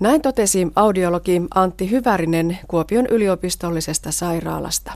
[0.00, 4.92] Näin totesi audiologi Antti Hyvärinen Kuopion yliopistollisesta sairaalasta.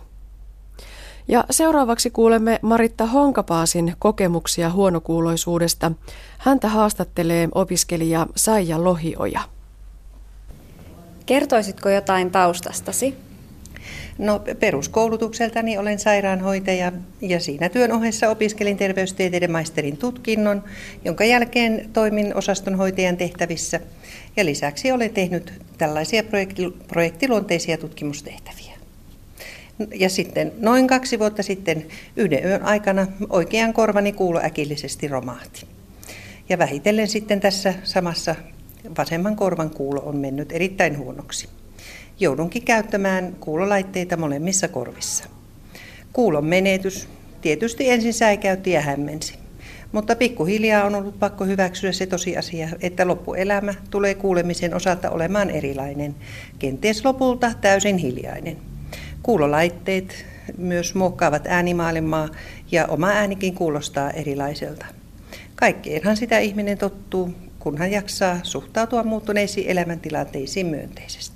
[1.28, 5.92] Ja seuraavaksi kuulemme Maritta Honkapaasin kokemuksia huonokuuloisuudesta.
[6.38, 9.40] Häntä haastattelee opiskelija Saija Lohioja.
[11.26, 13.14] Kertoisitko jotain taustastasi?
[14.18, 20.64] No peruskoulutukseltani olen sairaanhoitaja ja siinä työn ohessa opiskelin terveystieteiden maisterin tutkinnon,
[21.04, 23.80] jonka jälkeen toimin osastonhoitajan tehtävissä
[24.36, 26.22] ja lisäksi olen tehnyt tällaisia
[26.88, 28.72] projektiluonteisia tutkimustehtäviä.
[29.94, 31.86] Ja sitten noin kaksi vuotta sitten
[32.16, 35.66] yhden yön aikana oikean korvani kuulo äkillisesti romahti.
[36.48, 38.34] Ja vähitellen sitten tässä samassa
[38.98, 41.48] vasemman korvan kuulo on mennyt erittäin huonoksi
[42.22, 45.24] joudunkin käyttämään kuulolaitteita molemmissa korvissa.
[46.12, 47.08] Kuulon menetys
[47.40, 49.34] tietysti ensin säikäytti ja hämmensi.
[49.92, 56.14] Mutta pikkuhiljaa on ollut pakko hyväksyä se tosiasia, että loppuelämä tulee kuulemisen osalta olemaan erilainen,
[56.58, 58.56] kenties lopulta täysin hiljainen.
[59.22, 60.24] Kuulolaitteet
[60.58, 62.28] myös muokkaavat äänimaailmaa
[62.70, 64.86] ja oma äänikin kuulostaa erilaiselta.
[65.56, 71.31] Kaikkeenhan sitä ihminen tottuu, kunhan jaksaa suhtautua muuttuneisiin elämäntilanteisiin myönteisesti.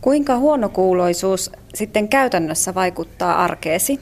[0.00, 4.00] Kuinka huonokuuloisuus sitten käytännössä vaikuttaa arkeesi?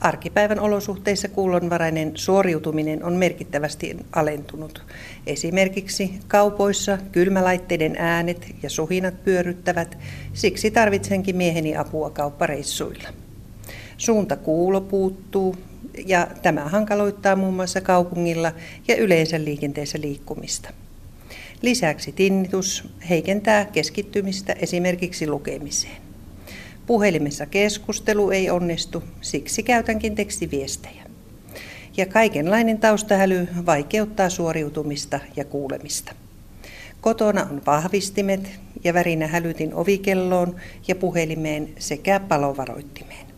[0.00, 4.82] Arkipäivän olosuhteissa kuulonvarainen suoriutuminen on merkittävästi alentunut.
[5.26, 9.98] Esimerkiksi kaupoissa kylmälaitteiden äänet ja suhinat pyöryttävät,
[10.32, 13.08] siksi tarvitsenkin mieheni apua kauppareissuilla.
[13.96, 15.56] Suunta kuulo puuttuu
[16.06, 18.52] ja tämä hankaloittaa muun muassa kaupungilla
[18.88, 20.70] ja yleensä liikenteessä liikkumista.
[21.62, 26.02] Lisäksi tinnitus heikentää keskittymistä esimerkiksi lukemiseen.
[26.86, 31.04] Puhelimessa keskustelu ei onnistu, siksi käytänkin tekstiviestejä.
[31.96, 36.14] Ja kaikenlainen taustahäly vaikeuttaa suoriutumista ja kuulemista.
[37.00, 38.50] Kotona on vahvistimet
[38.84, 40.56] ja värinä hälytin ovikelloon
[40.88, 43.29] ja puhelimeen sekä palovaroittimeen.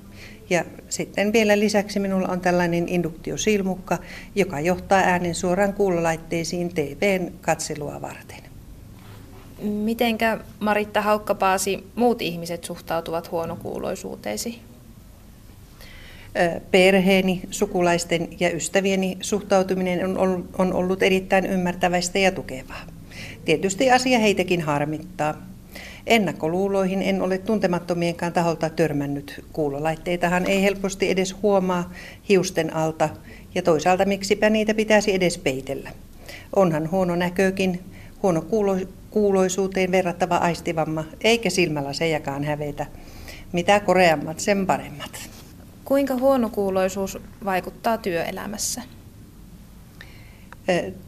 [0.50, 3.98] Ja sitten vielä lisäksi minulla on tällainen induktiosilmukka,
[4.34, 8.42] joka johtaa äänen suoraan kuulolaitteisiin TVn katselua varten.
[9.62, 14.58] Mitenkä Maritta Haukkapaasi muut ihmiset suhtautuvat huonokuuloisuuteesi?
[16.70, 20.16] Perheeni, sukulaisten ja ystävieni suhtautuminen
[20.58, 22.82] on ollut erittäin ymmärtäväistä ja tukevaa.
[23.44, 25.42] Tietysti asia heitäkin harmittaa,
[26.06, 29.44] Ennakkoluuloihin en ole tuntemattomienkaan taholta törmännyt.
[29.52, 31.92] Kuulolaitteitahan ei helposti edes huomaa
[32.28, 33.08] hiusten alta
[33.54, 35.90] ja toisaalta miksipä niitä pitäisi edes peitellä.
[36.56, 37.80] Onhan huono näkökin,
[38.22, 38.76] huono kuulo,
[39.10, 42.86] kuuloisuuteen verrattava aistivamma, eikä silmälasejakaan hävetä.
[43.52, 45.10] Mitä koreammat, sen paremmat.
[45.84, 48.82] Kuinka huonokuuloisuus vaikuttaa työelämässä?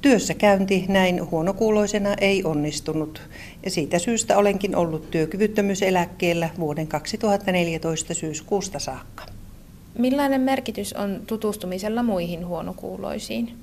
[0.03, 3.23] Työssäkäynti näin huonokuuloisena ei onnistunut
[3.65, 9.25] ja siitä syystä olenkin ollut työkyvyttömyyseläkkeellä vuoden 2014 syyskuusta saakka.
[9.99, 13.57] Millainen merkitys on tutustumisella muihin huonokuuloisiin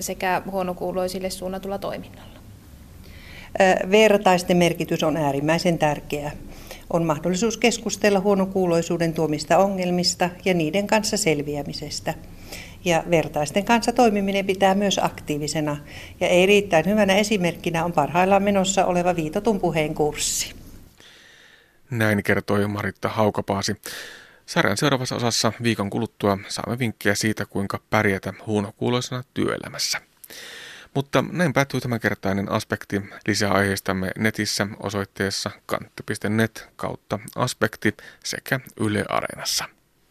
[0.00, 2.38] sekä huonokuuloisille suunnatulla toiminnalla?
[3.90, 6.32] Vertaisten merkitys on äärimmäisen tärkeä.
[6.90, 12.14] On mahdollisuus keskustella huonokuuloisuuden tuomista ongelmista ja niiden kanssa selviämisestä–
[12.84, 15.76] ja vertaisten kanssa toimiminen pitää myös aktiivisena.
[16.20, 20.54] Ja erittäin hyvänä esimerkkinä on parhaillaan menossa oleva viitotun puheen kurssi.
[21.90, 23.76] Näin kertoi Maritta Haukapaasi.
[24.46, 30.00] Sarjan seuraavassa osassa viikon kuluttua saamme vinkkejä siitä, kuinka pärjätä huonokuuloisena työelämässä.
[30.94, 33.02] Mutta näin päättyy tämänkertainen aspekti.
[33.26, 39.73] Lisää aiheistamme netissä osoitteessa kantti.net kautta aspekti sekä Yle Areenassa.